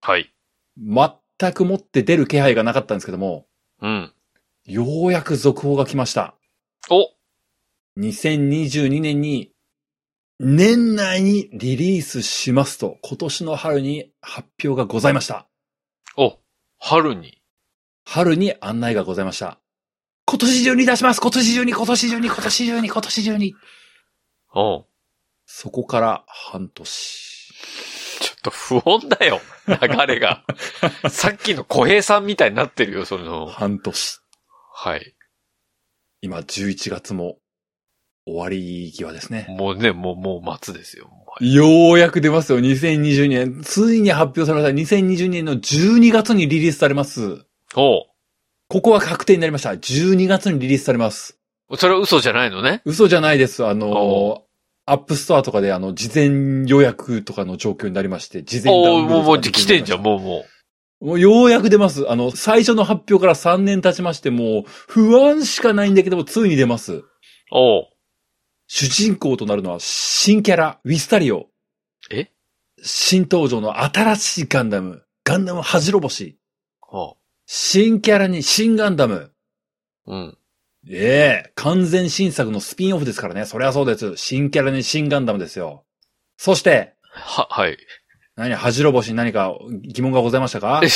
[0.00, 0.32] はい。
[0.76, 3.46] 全くもって出る気配がなかったんですけども、
[3.80, 4.12] うん。
[4.64, 6.34] ようやく続報が来ました。
[6.90, 7.08] お
[7.98, 9.52] 2022年に、
[10.40, 15.48] 年内にリリースしますと、今年の春に発表がございました。
[16.16, 16.38] お
[16.78, 17.42] 春に。
[18.04, 19.58] 春に案内がございました。
[20.28, 23.54] 今年中に出します今年中に今年中に今年中に今年中に
[24.54, 24.88] おう
[25.50, 26.84] そこから半年。
[28.20, 30.44] ちょっと不穏だよ、流れが。
[31.08, 33.46] さっきの小平さんみたいになってるよ、その。
[33.46, 34.20] 半年。
[34.74, 35.14] はい。
[36.20, 37.38] 今11月も
[38.26, 39.46] 終わり際ですね。
[39.48, 41.06] もうね、もう、もう末ですよ。
[41.06, 42.60] はいようやく出ますよ。
[42.60, 43.62] 2020年。
[43.62, 44.96] ついに発表されました。
[44.96, 47.46] 2020年の12月にリリースされます。
[47.74, 48.07] お
[48.68, 49.70] ここは確定になりました。
[49.70, 51.38] 12月にリリースされます。
[51.70, 52.82] うそれは嘘じゃないのね？
[52.84, 53.64] 嘘じゃないです。
[53.64, 54.42] あおの、
[54.84, 60.44] アップストアとかであの、事前予約とかの状況になりまして、事前ダおうもう、もう、来てんじゃん、もう、も
[61.00, 62.10] もうようやく出ます。
[62.10, 66.94] あの、最初の発表から3年経ちまして、もう不安しかないんだけども、ついに出ます。
[66.94, 67.04] う。
[67.52, 67.88] おう
[68.66, 71.46] 主人公となるのは新キャラ、ウィスタリオ。
[72.10, 72.30] え？
[72.82, 75.04] 新登場の新しいガンダム。
[75.24, 76.38] ガンダム恥じろぼし。
[76.90, 77.17] おう
[77.50, 79.32] 新キャラに新ガンダム。
[80.06, 80.38] うん。
[80.86, 83.46] ええ完全新作のスピンオフですからね。
[83.46, 84.18] そりゃそうです。
[84.18, 85.86] 新キャラに新ガンダムですよ。
[86.36, 87.78] そして、は、はい。
[88.36, 90.82] 何、恥じろぼしに何か疑問がございましたか？
[90.84, 90.88] え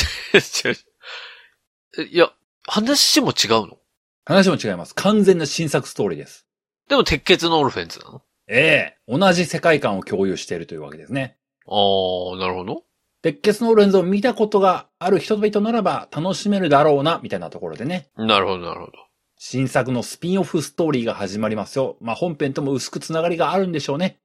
[2.02, 2.30] いや、
[2.68, 3.78] 話も違うの？
[4.26, 4.94] 話も違います。
[4.94, 6.46] 完全な新作ストーリーです。
[6.86, 8.20] でも、鉄血のオルフェンズなの？
[8.46, 11.38] ええ同じ世界観を共有しているというわけですね。
[11.66, 12.84] あー、なるほど。
[13.22, 18.10] 鉄血のオレンズを見たことがある人々ならば楽しめるだろうな、みたいなところでね。
[18.16, 18.92] なるほど、なるほど。
[19.38, 21.96] 新作のスピンオフストーリーが始まりますよ。
[22.00, 24.20] まあ、本編とも薄くつながりがあるんでしょうね。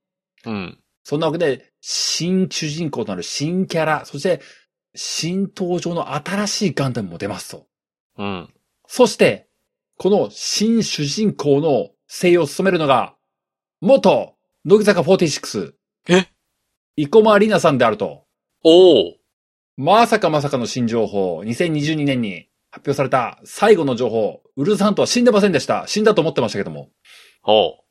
[0.45, 0.79] うん。
[1.03, 4.41] そんなわけで、新主人公となる新キャラ、そして、
[4.93, 7.67] 新登場の新しいガンダムも出ますと。
[8.17, 8.53] うん。
[8.87, 9.47] そして、
[9.97, 13.15] この新主人公の声優を務めるのが、
[13.81, 14.35] 元、
[14.65, 15.73] 乃木坂46。
[16.09, 16.27] え？
[16.95, 18.26] 生駒里奈さんであると。
[18.63, 19.13] おー。
[19.77, 25.85] まさかまさかの新情報、2022年に発表された最後の情報、ウルズハントは死んでませんでした。
[25.87, 26.89] 死んだと思ってましたけども。
[27.41, 27.83] ほ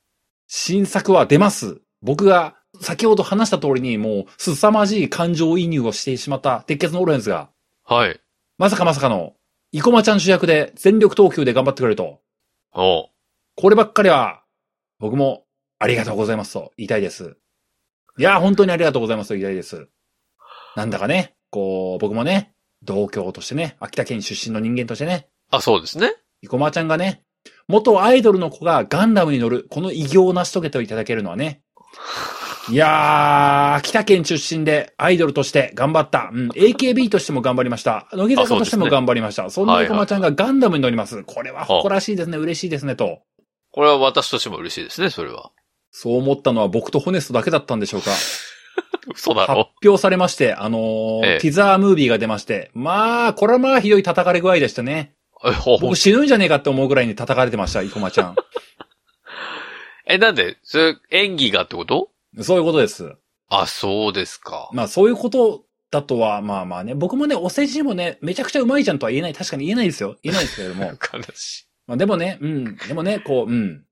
[0.48, 1.80] 新作は出ます。
[2.02, 7.50] 僕が先ほど話した通りにもう凄まじい感情移入をしてしまった鉄血のオーレンズが、
[7.88, 7.94] う。
[7.94, 8.20] はい。
[8.58, 9.34] まさかまさかの、
[9.72, 12.20] 生駒ちゃん主役で全力投球で頑張ってくれると。
[12.70, 13.10] ほ
[13.54, 14.42] こればっかりは、
[14.98, 15.44] 僕も
[15.78, 17.36] ありがとうございますと言いたいです。
[18.18, 19.88] いや、本当にありがとうございますと言いたいです。
[20.76, 22.52] なんだかね、こう、僕もね、
[22.82, 25.56] 同郷としてね、秋田県出身の人間としてね、う。
[25.56, 26.12] あ、そうですね。
[26.42, 27.22] 生駒ちゃんがね、
[27.66, 31.62] 元アイドルの子がガンダムに乗る、この偉業を成し遂げていただけるのはね、
[32.68, 36.30] いやー、秋田県出身でアイドルとして頑張った。
[36.32, 38.08] うん、AKB としても頑張りました。
[38.12, 39.48] 乃木坂としても頑張りました。
[39.48, 41.22] そんな生駒ちゃんがガンダムに乗ります。
[41.24, 43.20] これは誇らしいですね、嬉しいですね、と。
[43.70, 45.52] これは私としても嬉しいですね、それは。
[45.90, 48.10] そう思ったのは僕とホネストだけだったんでしょうか。
[49.06, 49.70] 発嘘だろ。
[49.84, 55.14] 表されまして、あのーええティザームービーが出まして、まあ、これはまあひどい叩かれ具合でしたね。
[55.44, 58.36] え、ほ僕死ぬんじゃねえかって思うぐらいに叩かれてました、生駒ちゃん。
[60.08, 62.10] え、なんでそれ、演技がってこと？
[62.40, 63.14] そういうことです。
[63.48, 64.70] あ、そうですか。
[64.72, 69.34] まあそういうことだとは、まあまあね、僕もね、お世辞もね、めちゃくちゃうまいじゃんとは言えない。
[69.34, 70.16] 確かに言えないですよ。
[70.22, 70.84] 言えないですけれども。
[71.12, 71.66] 悲しい。
[71.86, 72.76] まあでもね、うん。
[72.76, 73.84] でもね、こう、うん。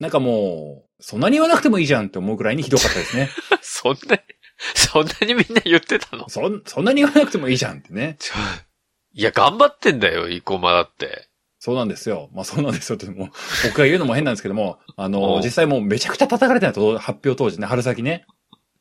[0.00, 3.30] なんかもう、そんなに言わなくてもいいじゃんって思うぐらいにひどかったですね。
[3.62, 4.20] そんなに、
[4.74, 6.28] そんなにみんな言ってたの？
[6.28, 8.18] そん、そんなに言わなくてもいいじゃんってね。
[9.14, 11.28] いや、頑張ってんだよ、生駒だって。
[11.60, 12.28] そうなんですよ。
[12.32, 13.28] まあそうなんですよって、もう、
[13.64, 18.26] 僕が言うのも変なんですけども、 あおの、う実際もうめちゃくちゃ叩かれてたと、発表当時ね、春先ね。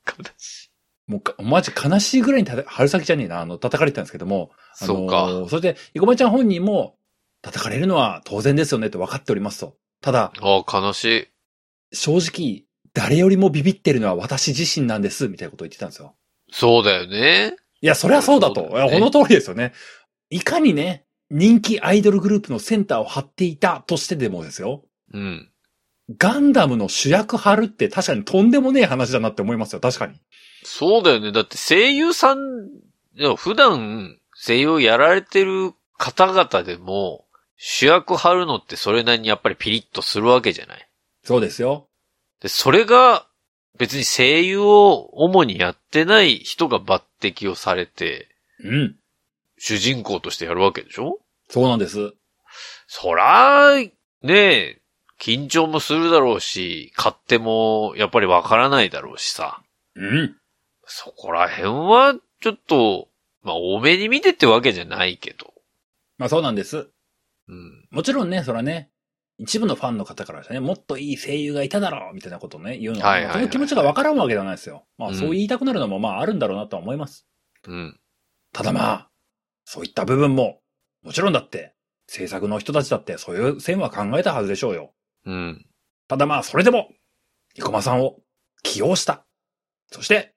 [0.05, 1.11] 悲しい。
[1.11, 4.51] もうか、マジ悲しいぐらいに春先じゃねえな、あの、叩かれてたんですけども。
[4.79, 5.49] あのそうか。
[5.49, 6.97] そして、生駒ちゃん本人も、
[7.41, 9.77] 叩かれるのは当然ですよねって分かっておりますと。
[10.01, 11.27] ただ、あ悲しい。
[11.95, 12.66] 正直、
[12.97, 16.15] 誰よりもビビってるのは私自身なんです、みたいなことを言ってたんですよ。
[16.51, 17.55] そうだよね。
[17.79, 18.61] いや、そりゃそうだと。
[18.61, 19.73] だよねいや、この通りですよね。
[20.31, 24.83] いかにね、人気アイドルグループのセンターを張っていたとしてでもですよ。
[25.13, 25.51] うん。
[26.17, 30.15] ガンダムの主役張るって確かにとんでもねえ話だなって思いますよ、確かに。
[30.63, 31.31] そうだよね。
[31.31, 32.39] だって声優さん、
[33.35, 37.25] 普段声優やられてる方々でも、
[37.57, 40.89] 主役張るのってそれなりにやっぱりピリッとするわけじゃない。
[41.23, 41.89] そうですよ。
[42.41, 43.27] で、それが
[43.77, 48.27] 別に声優を主にやってない人が抜擢をされて、
[48.63, 48.95] うん。
[49.57, 51.19] 主人公としてやるわけでしょ？
[51.49, 52.13] そうなんです。
[52.87, 53.89] そら、ね
[54.23, 54.81] え、
[55.19, 59.61] 緊張もするだろうし、勝手もやっぱりわからないだろうしさ。
[59.95, 60.35] うん。
[60.85, 63.07] そこら辺は、ちょっと、
[63.41, 65.53] まあ、多めに見てってわけじゃないけど。
[66.17, 66.87] まあそうなんです。
[67.47, 67.87] うん。
[67.91, 68.89] もちろんね、それはね、
[69.39, 74.85] 一部のファンの方からしたらね、もっといい声優がいただろうみたいなことをね、言うのは、はいはいはいその気持ちがわからんわけではないですよ。
[74.97, 77.27] まあうんそう言いたくなるのもまああるんだろうなとは思います。
[77.67, 77.99] うん。
[78.53, 79.09] ただまあ、
[79.65, 80.61] そういった部分も、
[81.03, 81.75] もちろんだって、
[82.07, 84.93] 制作の人たちだってそういう線は考えたはずでしょうよ。
[85.25, 85.65] うん。
[86.07, 86.89] ただまあ、それでも、
[87.55, 88.17] 生駒さんを
[88.63, 89.25] 起用した。
[89.91, 90.35] そして、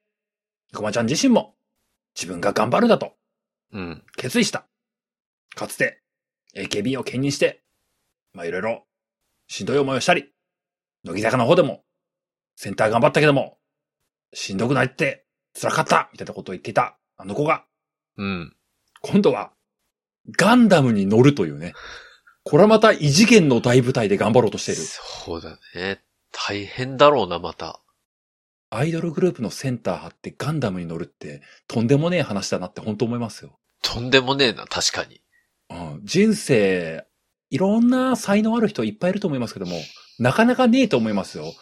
[0.73, 1.55] 生駒ちゃん自身も、
[2.15, 3.15] 自分が頑張るんだと
[3.73, 4.05] うん。
[4.17, 4.67] 決意した。
[5.55, 6.03] かつて、
[6.57, 7.63] AKB を兼任して、
[8.33, 8.85] まあいろいろ、
[9.51, 10.33] しんどい思いをしたり、
[11.03, 11.83] 乃木坂の方でも、
[12.55, 13.59] センター頑張ったけども、
[14.33, 15.27] しんどくなって、
[15.61, 17.65] 辛かったみたいなことを言っていた、あの子が、
[18.17, 18.57] うん。
[19.03, 19.53] 今度は、
[20.39, 21.73] ガンダムに乗るというね。
[22.45, 24.83] これはまた異次元の大舞台で頑張ろうとしている。
[24.83, 26.01] そうだね。
[26.31, 27.81] 大変だろうな、また。
[28.71, 33.59] アイドルグループのセンター張ってガンダムに乗るって、とんでもねえ話だなって本当思いますよ。
[33.83, 35.21] とんでもねえな、確かに。
[35.71, 37.05] うん、人生、
[37.51, 39.77] いろんな才能ある人いっぱいいると思いますけども、
[40.19, 41.53] なかなかねえと思いますよ。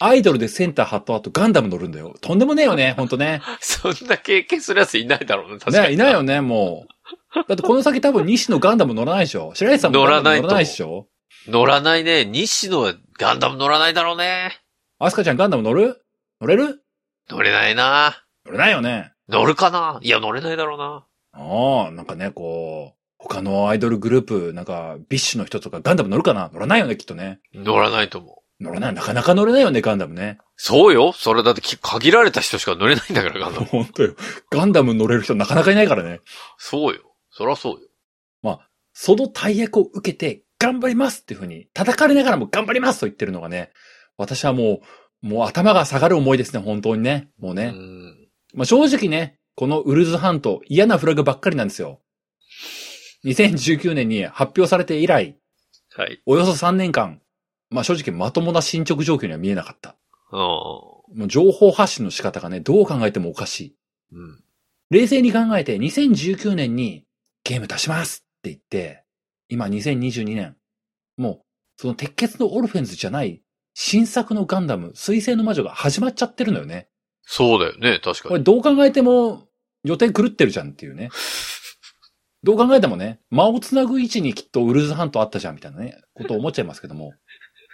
[0.00, 2.14] アイドルでセンター張った後ガンダム乗るんだよ。
[2.20, 3.42] とんでもねえよね、 ほんとね。
[3.60, 5.88] そんな経験するやついないだろうな、確かに。
[5.88, 7.44] ね、いないよね、もう。
[7.46, 11.08] だってこの先多分西野ガンダム乗らないでしょ白石さんもガンダム乗らないでしょ
[11.46, 12.24] 乗らないね。
[12.24, 14.58] 西野はガンダム乗らないだろうね。
[14.98, 16.02] アスカちゃんガンダム乗る？
[16.40, 16.82] 乗れる？
[17.30, 18.24] 乗れないな。
[18.46, 19.12] 乗れないよね。
[19.28, 19.98] 乗るかな？
[20.02, 21.06] いや、乗れないだろうな。
[21.32, 26.50] ああ、なんかね、こう、他のアイドルグループ、なんか、 BiSH の人とかガンダム乗るかな？
[26.52, 27.40] 乗らないよね、きっとね。
[27.52, 28.64] 乗らないと思う。
[28.64, 28.94] 乗らない。
[28.94, 30.38] なかなか乗れないよね、ガンダムね。
[30.56, 31.12] そうよ。
[31.12, 33.66] それだってき限られた人しか乗れないんだから、ガンダム。
[33.70, 34.14] 本当よ。
[34.50, 36.20] ガンダム乗れる人なかなかいないからね。
[36.56, 37.00] そうよ。
[37.30, 37.88] そらそうよ。
[39.00, 43.70] その大役を受けて、頑張りますっていうふうに、叩かれながらも頑張りますと言ってるのがね、
[44.16, 44.80] 私はも
[45.22, 47.28] う、もう頭が下がる思いですね、本当にね。
[47.38, 47.66] もううね。
[47.68, 48.28] ん。
[48.54, 52.00] まあ正直ね、このウルズハント、嫌なフラグばっかりなんですよ。
[53.24, 55.36] 2019年に発表されて以来、
[55.96, 56.20] はい。
[56.26, 57.20] およそ3年間、
[57.70, 59.96] まあ正直まともな進捗状況には見えなかった。
[60.32, 60.38] うん。
[60.38, 63.76] もう情報発信の仕方がね、どう考えてもおかしい。
[64.12, 64.44] うん。
[64.90, 67.04] 冷静に考えて2019年に
[67.44, 69.04] ゲーム出しますって言って、
[69.48, 70.56] 今2022年、
[71.16, 71.42] もう
[71.76, 73.42] その鉄血のオルフェンズじゃない
[73.74, 76.88] 新作のガンダム、水星の魔女が始まっちゃってるのよね。
[77.22, 78.28] そうだよね、確かに。
[78.30, 79.46] これどう考えても
[79.84, 81.10] 予定狂ってるじゃんっていうね。
[82.44, 87.12] どう考えてもね、間をつなぐ位置にきっとウルズハントあったじゃんみたいなね、ことを思っちゃいますけども。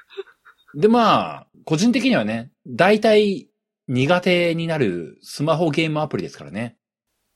[0.75, 3.49] で、まあ、個人的にはね、大体
[3.89, 6.77] 苦手になるスマホゲームアプリですからね。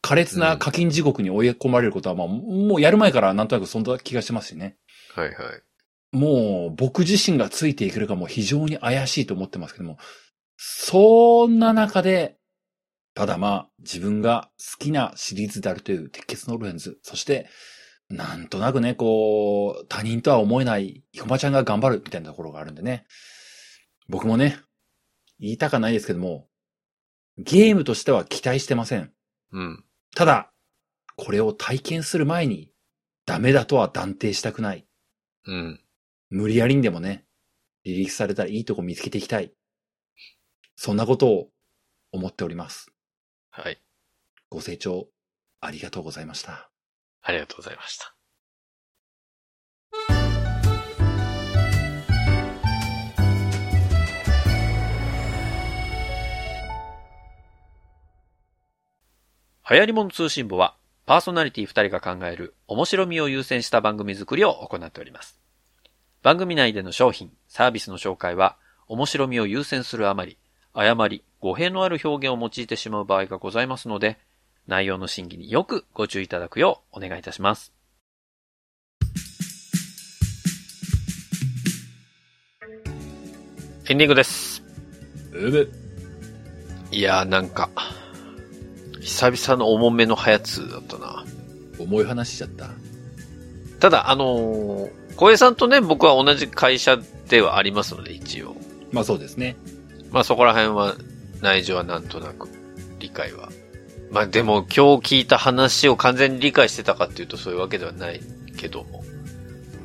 [0.02, 4.76] 苛烈な課金地獄に追い込まれることは、まあ、もうやる前からなんとなくそんな気がしてますしね。
[5.14, 5.36] はいはい。
[6.16, 9.98] もう僕自身がついていけるかも非常に怪しいと思ってますけども、
[10.56, 12.37] そんな中で、
[13.18, 17.48] ただまあ自分が好きなシリーズであるという鉄血のオルフェンズ、そして
[18.08, 23.06] なんとなくね、こう、他人とは思えない生駒ちゃんが頑張るみたいなところがあるんでね。
[24.08, 24.60] 僕もね、
[25.40, 26.46] 言いたかないですけども、
[27.38, 29.12] ゲームとしては期待してません。
[29.50, 29.84] うん。
[30.14, 30.52] ただ、
[31.16, 32.70] これを体験する前に
[33.26, 34.86] ダメだとは断定したくない。
[35.44, 35.80] うん。
[36.30, 37.24] 無理やりにでもね、
[37.82, 39.52] リリースされたらいいとこ見つけていきたい。
[40.76, 41.48] そんなことを
[42.12, 42.92] 思っております。
[43.60, 43.78] はい。
[44.50, 45.08] ご清聴
[45.60, 46.70] ありがとうございました。
[47.22, 48.14] ありがとうございました。
[59.68, 65.40] 流行り物通信簿は、パーソナリティ2人が考える面白みを優先した番組作りを行っております。
[66.22, 68.56] 番組内での商品、サービスの紹介は、
[68.86, 70.38] 面白みを優先するあまり、
[70.72, 74.18] 誤り、語弊のある表現を用いてしまう場合がございますので、
[74.66, 77.72] 内容の審議によくご注意いただくようお願いいたします。
[83.88, 84.62] エンディングです。
[85.32, 85.72] うぶ。
[86.90, 87.70] いやーなんか、
[89.00, 91.24] 久々の重めのハヤツだったな。
[91.78, 92.68] 重い話しちゃった。
[93.78, 98.56] ただ、あのー、小江さんとね、僕は同じ会社ではありますので、一応。
[98.92, 99.56] まあそうですね。
[100.10, 100.96] まあそこら辺は、
[101.40, 102.48] 内情はなんとなく、
[102.98, 103.50] 理解は。
[104.10, 108.20] まあでも今日聞いた話を完全に理解してたかっていうとそういうわけではない
[108.56, 109.04] けども。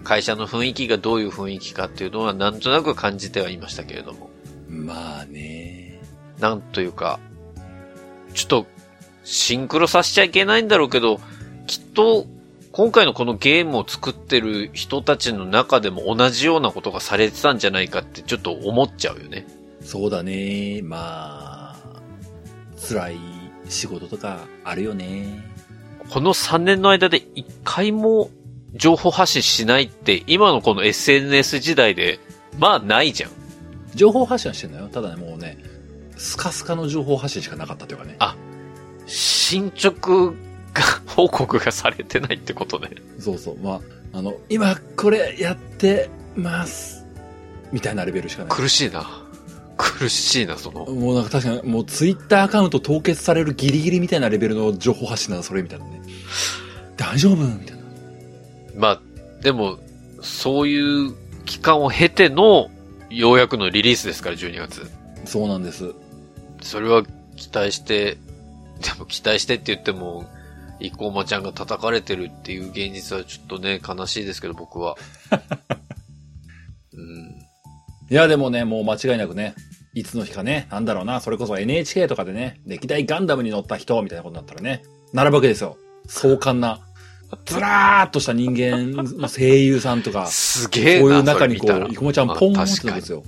[0.03, 4.29] 会社の雰囲気がどういう雰囲気かっていうのはなんとなく感じてはいましたけれども。
[4.67, 6.01] まあね。
[6.39, 7.19] なんというか、
[8.33, 8.67] ちょっと、
[9.23, 11.21] シンクロさせちゃいけないんだろうけど、
[11.67, 12.25] きっと、
[12.73, 19.45] 今回のこのゲームを作ってる人たちの中でも同じようなことがされてたんじゃないかってちょっと思っちゃうよね。
[19.79, 20.81] そうだね。
[20.81, 21.42] まあ、
[22.93, 23.19] 辛い
[23.67, 25.43] 仕事とかあるよね。
[26.09, 28.29] この3年の間で一回も
[28.73, 32.19] 情報発信しないって、今のこの SNS 時代で、
[32.59, 33.31] まあないじゃん。
[33.95, 34.89] 情報発信はしてんのよ。
[34.89, 35.57] ただね、もうね、
[36.17, 38.15] スカスカの情報発信しかなかったというかね。
[38.19, 38.35] あ
[39.07, 40.33] 進捗が、
[41.07, 42.89] 報告がされてないってことね。
[43.19, 43.57] そうそう。
[43.59, 43.81] ま
[44.13, 47.05] あ、あの、今これやってます。
[47.71, 48.51] みたいなレベルしかない。
[48.51, 49.22] 苦しいな。
[49.77, 50.85] 苦しいな、その。
[50.85, 56.01] もうなんか確かに、もうツイッターアカウント凍結されるギリギリみたいなレベルの情報発信なんだ、それみたいなね。
[56.97, 57.83] 大丈夫みたいな。
[58.75, 59.01] まあ、
[59.41, 59.79] でも、
[60.21, 61.13] そういう
[61.45, 62.69] 期間を経ての、
[63.09, 64.89] ようやくのリリースですから、12月。
[65.25, 65.93] そうなんです。
[66.61, 67.03] それは
[67.35, 68.17] 期待して、
[68.81, 70.25] でも期待してって言っても、
[70.79, 74.97] 生駒ちゃんが叩かれてるっていう現実はちょっとね、悲しいですけど、僕は。
[76.93, 77.42] うん。
[78.09, 79.55] いや、でもね、もう間違いなくね、
[79.93, 84.83] いつの日かね、なんだろうな、それこそ NHK とかでね、歴代ガンダムに乗った人みたいなことになったらね、
[85.13, 85.77] 並ぶわけですよ。
[86.07, 86.79] 壮観な、
[87.45, 93.23] ずらーっとした人間の声優さんとか、すげえな、こういう中にこう、生駒ちゃんポンまあってるんですよ。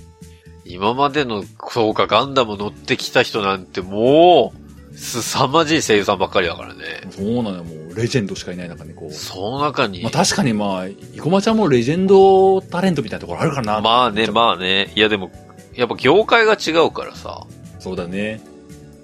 [0.64, 4.65] 今までの、そうか、ガンダム乗ってきた人なんてもう、
[4.96, 7.02] 凄まじい声優さんばっかりだからね。
[7.10, 9.12] そうなのよ、もう、レジェンドしかいない中にこう。
[9.12, 13.80] その中に、まあ確かにまあ、生駒ちゃんもレジェンドタレントみたいなところあるからな。
[13.80, 14.92] まあね、まあね。
[14.96, 15.30] いやでも、
[15.74, 17.46] やっぱ業界が違うからさ。
[17.78, 18.40] そうだね。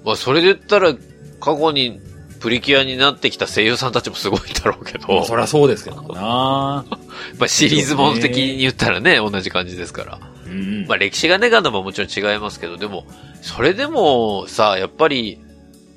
[0.05, 0.95] まあそれで言ったら、
[1.40, 2.01] 過去に
[2.40, 6.84] プリキュアになってきた声優さんたちもすごいんだろうけど、まあそりゃそうですけどもな。
[7.38, 10.18] まあシリーズもの的に言ったらね、同じ感じですから。
[10.47, 10.86] うんうん。
[10.86, 13.07] まあ歴史がね、ガンダムはもちろん違いますけど、でも、
[13.43, 15.38] それでもさ、やっぱり、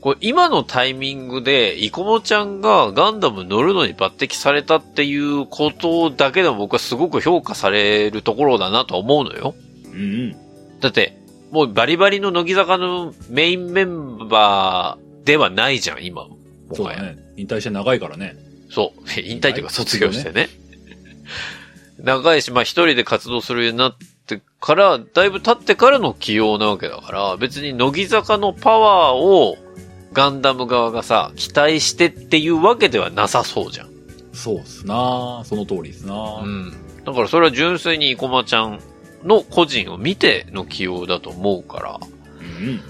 [0.06, 9.56] こう今のタイミングで、イコモちゃんがガンダム乗るのに抜擢されたっていうことだけでも僕はすごく評価されるところだなとは思うのよ。
[9.92, 10.36] うんうん。
[10.80, 11.18] だって、
[11.50, 16.28] もうバリバリの乃木坂のメインメンバーではないじゃん、今。
[16.74, 17.18] そうだね。
[17.36, 18.36] 引退して長いからね。
[18.70, 19.02] そう。
[19.20, 20.50] 引退というか卒業してね。
[21.98, 23.96] 長いし、まあ一人で活動するようになっ
[24.28, 29.58] てから、だいぶ経ってからの起用なわけだから、別に乃木坂のパワーを
[30.16, 33.90] ガンダム側がさ、期待してっていうわけではなさそうじゃん。
[34.34, 36.74] そうっすなその通りですなうん。
[37.06, 38.80] だからそれは純粋に生駒ちゃん
[39.24, 42.00] の個人を見ての起用だと思うから、
[42.40, 42.82] うん。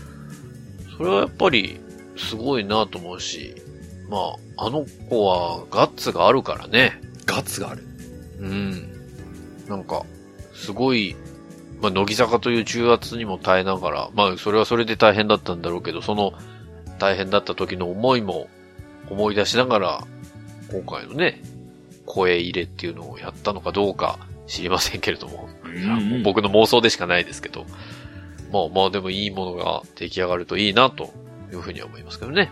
[0.98, 1.80] それはやっぱり
[2.16, 3.56] すごいなと思うし、
[4.08, 7.02] まあ、あの子はガッツがあるからね。
[7.26, 7.84] ガッツがある。
[8.40, 8.92] うん。
[9.68, 10.06] なんか、
[10.54, 11.16] すごい、
[11.82, 16.34] まあ、乃木坂という重圧にも耐えながら、まあ、それはそれで大変だったんだろうけど、その
[17.00, 18.48] 大変だった時の思いも
[19.10, 20.08] 思い出しながら、
[20.72, 21.42] 今回のね、
[22.06, 27.66] 声入れっていうのをやったのかどうか知りませんけれども、うん僕の妄想でしかないですけど、
[28.52, 31.14] まあまあでもいいものが出来上がるといいなと
[31.52, 32.52] いうふうには思いますけどね。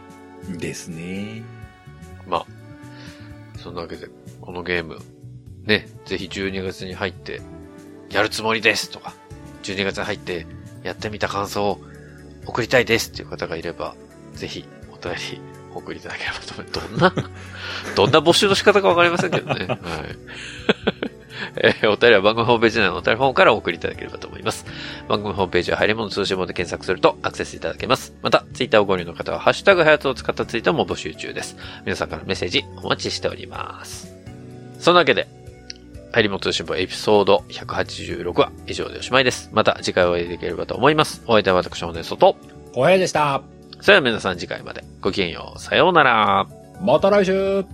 [0.57, 1.43] ですね。
[2.27, 2.45] まあ、
[3.57, 4.07] そんなわけで、
[4.41, 4.99] このゲーム、
[5.63, 7.41] ね、ぜひ12月に入って、
[8.09, 9.13] やるつもりですとか、
[9.63, 10.45] 12月に入って、
[10.83, 11.81] やってみた感想を
[12.45, 13.95] 送りたいですっていう方がいれば、
[14.33, 15.41] ぜひ、お便り、
[15.73, 16.89] 送りいただければと思います。
[16.89, 17.13] どんな、
[17.95, 19.65] どんな募集の仕方かわかりませんけどね。
[19.67, 19.79] はい。
[21.55, 24.65] えーお便りは番組ホームページ内のお便りフォームからお送りいただければと思います。
[25.07, 28.13] 番組ホームページは入り物通信簿で検索するとアクセスいただけます。
[28.21, 31.57] また、ツイッターをご利用の方は、ハッシュタグハヤトを使ったツイートも募集中です。
[31.85, 34.13] 皆さんからのメッセージお待ちしております。
[34.79, 35.27] そんなわけで、
[36.13, 39.49] 入り物通信簿エピソード186は以上でおしまいです。
[39.51, 41.23] また次回お会いできればと思います。
[41.25, 42.37] お相手は私、ホネソと。
[42.73, 43.41] 小平でした。
[43.83, 45.59] それでは皆さん次回までごきげんよう。
[45.59, 46.47] さようなら。
[46.81, 47.65] また来週